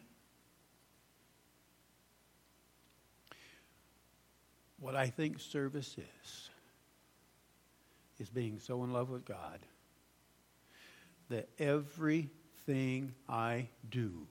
What 4.80 4.96
I 4.96 5.06
think 5.06 5.38
service 5.38 5.96
is, 5.96 6.50
is 8.18 8.28
being 8.28 8.58
so 8.58 8.82
in 8.82 8.92
love 8.92 9.08
with 9.08 9.24
God 9.24 9.60
that 11.28 11.48
everything 11.60 13.14
I 13.28 13.68
do, 13.88 14.26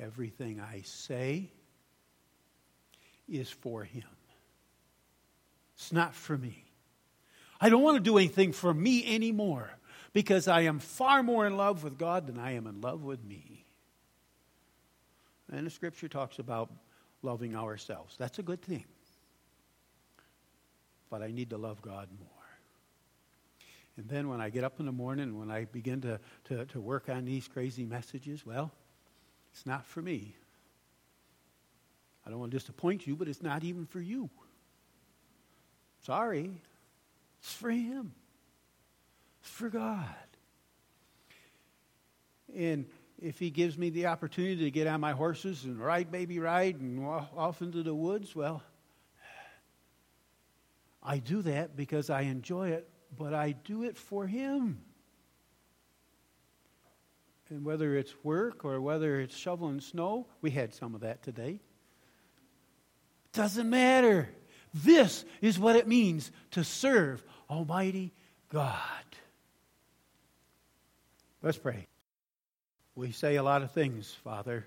everything 0.00 0.60
I 0.60 0.82
say, 0.82 1.50
is 3.28 3.50
for 3.50 3.84
Him. 3.84 4.02
It's 5.76 5.92
not 5.92 6.14
for 6.14 6.36
me. 6.36 6.64
I 7.60 7.68
don't 7.68 7.82
want 7.82 7.96
to 7.96 8.02
do 8.02 8.16
anything 8.16 8.52
for 8.52 8.72
me 8.72 9.14
anymore 9.14 9.70
because 10.12 10.48
I 10.48 10.62
am 10.62 10.78
far 10.78 11.22
more 11.22 11.46
in 11.46 11.56
love 11.56 11.84
with 11.84 11.98
God 11.98 12.26
than 12.26 12.38
I 12.38 12.52
am 12.52 12.66
in 12.66 12.80
love 12.80 13.04
with 13.04 13.22
me. 13.22 13.64
And 15.52 15.66
the 15.66 15.70
scripture 15.70 16.08
talks 16.08 16.38
about 16.38 16.70
loving 17.22 17.54
ourselves. 17.54 18.16
That's 18.18 18.38
a 18.38 18.42
good 18.42 18.62
thing 18.62 18.84
but 21.10 21.22
I 21.22 21.32
need 21.32 21.50
to 21.50 21.58
love 21.58 21.82
God 21.82 22.08
more. 22.18 22.28
And 23.96 24.08
then 24.08 24.28
when 24.28 24.40
I 24.40 24.48
get 24.48 24.64
up 24.64 24.80
in 24.80 24.86
the 24.86 24.92
morning, 24.92 25.38
when 25.38 25.50
I 25.50 25.64
begin 25.64 26.00
to, 26.02 26.20
to, 26.44 26.64
to 26.66 26.80
work 26.80 27.08
on 27.08 27.24
these 27.24 27.48
crazy 27.48 27.84
messages, 27.84 28.46
well, 28.46 28.70
it's 29.52 29.66
not 29.66 29.84
for 29.84 30.00
me. 30.02 30.34
I 32.26 32.30
don't 32.30 32.38
want 32.38 32.52
to 32.52 32.58
disappoint 32.58 33.06
you, 33.06 33.16
but 33.16 33.28
it's 33.28 33.42
not 33.42 33.64
even 33.64 33.86
for 33.86 34.00
you. 34.00 34.30
Sorry. 36.02 36.50
It's 37.40 37.52
for 37.52 37.70
Him. 37.70 38.12
It's 39.40 39.50
for 39.50 39.68
God. 39.68 40.06
And 42.54 42.86
if 43.20 43.38
He 43.38 43.50
gives 43.50 43.76
me 43.78 43.90
the 43.90 44.06
opportunity 44.06 44.64
to 44.64 44.70
get 44.70 44.86
on 44.86 45.00
my 45.00 45.12
horses 45.12 45.64
and 45.64 45.78
ride, 45.78 46.10
baby 46.10 46.38
ride, 46.38 46.80
and 46.80 47.04
walk 47.04 47.30
off 47.36 47.62
into 47.62 47.82
the 47.82 47.94
woods, 47.94 48.34
well, 48.36 48.62
I 51.02 51.18
do 51.18 51.42
that 51.42 51.76
because 51.76 52.10
I 52.10 52.22
enjoy 52.22 52.70
it, 52.70 52.88
but 53.16 53.32
I 53.34 53.52
do 53.52 53.84
it 53.84 53.96
for 53.96 54.26
Him. 54.26 54.82
And 57.50 57.64
whether 57.64 57.96
it's 57.96 58.14
work 58.22 58.64
or 58.64 58.80
whether 58.80 59.20
it's 59.20 59.36
shoveling 59.36 59.80
snow, 59.80 60.26
we 60.40 60.50
had 60.50 60.72
some 60.72 60.94
of 60.94 61.00
that 61.00 61.22
today. 61.22 61.60
Doesn't 63.32 63.68
matter. 63.68 64.28
This 64.72 65.24
is 65.40 65.58
what 65.58 65.74
it 65.74 65.88
means 65.88 66.30
to 66.52 66.62
serve 66.62 67.24
Almighty 67.50 68.12
God. 68.52 68.76
Let's 71.42 71.58
pray. 71.58 71.86
We 72.94 73.10
say 73.10 73.36
a 73.36 73.42
lot 73.42 73.62
of 73.62 73.72
things, 73.72 74.14
Father. 74.22 74.66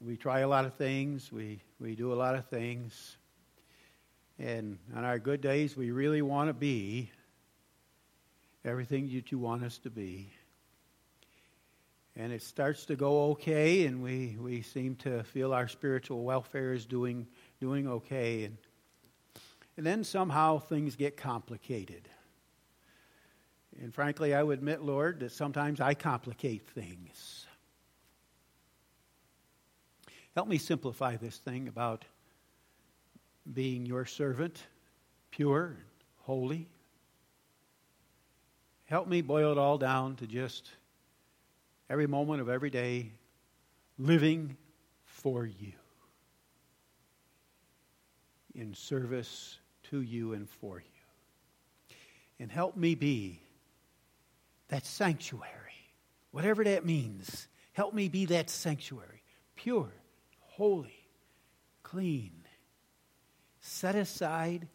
We 0.00 0.16
try 0.16 0.40
a 0.40 0.48
lot 0.48 0.64
of 0.64 0.74
things. 0.74 1.30
We, 1.30 1.60
we 1.78 1.94
do 1.94 2.12
a 2.12 2.14
lot 2.14 2.34
of 2.34 2.46
things. 2.46 3.16
And 4.38 4.78
on 4.96 5.04
our 5.04 5.20
good 5.20 5.40
days, 5.40 5.76
we 5.76 5.92
really 5.92 6.22
want 6.22 6.48
to 6.48 6.54
be 6.54 7.10
everything 8.64 9.12
that 9.14 9.30
you 9.30 9.38
want 9.38 9.62
us 9.62 9.78
to 9.78 9.90
be. 9.90 10.32
And 12.16 12.32
it 12.32 12.42
starts 12.42 12.86
to 12.86 12.96
go 12.96 13.30
okay, 13.32 13.86
and 13.86 14.00
we, 14.02 14.36
we 14.40 14.62
seem 14.62 14.94
to 14.96 15.24
feel 15.24 15.52
our 15.52 15.66
spiritual 15.66 16.22
welfare 16.22 16.72
is 16.72 16.86
doing, 16.86 17.26
doing 17.60 17.88
okay. 17.88 18.44
And, 18.44 18.56
and 19.76 19.84
then 19.84 20.04
somehow 20.04 20.58
things 20.58 20.94
get 20.94 21.16
complicated. 21.16 22.08
And 23.80 23.92
frankly, 23.92 24.32
I 24.32 24.42
would 24.42 24.58
admit, 24.58 24.82
Lord, 24.82 25.20
that 25.20 25.32
sometimes 25.32 25.80
I 25.80 25.94
complicate 25.94 26.68
things. 26.68 27.46
Help 30.34 30.46
me 30.46 30.58
simplify 30.58 31.16
this 31.16 31.38
thing 31.38 31.66
about 31.66 32.04
being 33.52 33.86
your 33.86 34.04
servant, 34.04 34.62
pure 35.30 35.76
holy. 36.22 36.68
Help 38.86 39.08
me 39.08 39.20
boil 39.22 39.52
it 39.52 39.58
all 39.58 39.78
down 39.78 40.16
to 40.16 40.26
just 40.26 40.70
every 41.88 42.06
moment 42.06 42.40
of 42.40 42.48
every 42.48 42.70
day 42.70 43.12
living 43.98 44.56
for 45.04 45.46
you, 45.46 45.72
in 48.54 48.74
service 48.74 49.58
to 49.84 50.00
you 50.00 50.32
and 50.32 50.48
for 50.48 50.78
you. 50.78 51.96
And 52.38 52.50
help 52.50 52.76
me 52.76 52.94
be 52.94 53.40
that 54.68 54.84
sanctuary, 54.84 55.48
whatever 56.30 56.64
that 56.64 56.84
means. 56.84 57.48
Help 57.72 57.94
me 57.94 58.08
be 58.08 58.26
that 58.26 58.50
sanctuary, 58.50 59.22
pure, 59.56 59.92
holy, 60.40 61.08
clean, 61.82 62.32
set 63.60 63.94
aside 63.94 64.68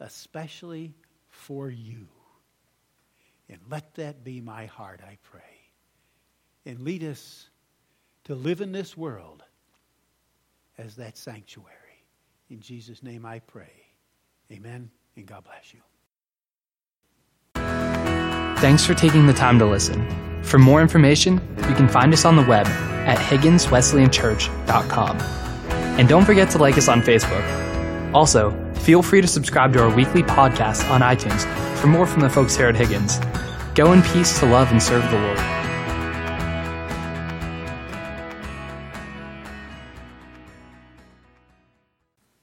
especially 0.00 0.94
for 1.28 1.70
you. 1.70 2.06
And 3.48 3.60
let 3.70 3.94
that 3.94 4.24
be 4.24 4.40
my 4.40 4.66
heart, 4.66 5.00
I 5.06 5.18
pray. 5.22 5.55
And 6.66 6.80
lead 6.80 7.04
us 7.04 7.48
to 8.24 8.34
live 8.34 8.60
in 8.60 8.72
this 8.72 8.96
world 8.96 9.44
as 10.76 10.96
that 10.96 11.16
sanctuary. 11.16 11.72
In 12.50 12.60
Jesus' 12.60 13.02
name 13.02 13.24
I 13.24 13.38
pray. 13.38 13.72
Amen, 14.50 14.90
and 15.16 15.26
God 15.26 15.44
bless 15.44 15.72
you. 15.72 15.80
Thanks 18.60 18.84
for 18.84 18.94
taking 18.94 19.26
the 19.26 19.32
time 19.32 19.58
to 19.58 19.66
listen. 19.66 20.42
For 20.42 20.58
more 20.58 20.80
information, 20.80 21.40
you 21.56 21.74
can 21.74 21.88
find 21.88 22.12
us 22.12 22.24
on 22.24 22.36
the 22.36 22.42
web 22.42 22.66
at 22.66 23.18
higginswesleyanchurch.com. 23.18 25.20
And 25.98 26.08
don't 26.08 26.24
forget 26.24 26.50
to 26.50 26.58
like 26.58 26.78
us 26.78 26.88
on 26.88 27.02
Facebook. 27.02 28.14
Also, 28.14 28.52
feel 28.76 29.02
free 29.02 29.20
to 29.20 29.26
subscribe 29.26 29.72
to 29.72 29.82
our 29.82 29.94
weekly 29.94 30.22
podcast 30.22 30.88
on 30.90 31.00
iTunes 31.00 31.44
for 31.78 31.88
more 31.88 32.06
from 32.06 32.20
the 32.20 32.30
folks 32.30 32.56
here 32.56 32.68
at 32.68 32.76
Higgins. 32.76 33.18
Go 33.74 33.92
in 33.92 34.02
peace 34.02 34.38
to 34.40 34.46
love 34.46 34.70
and 34.70 34.82
serve 34.82 35.08
the 35.10 35.18
Lord. 35.18 35.65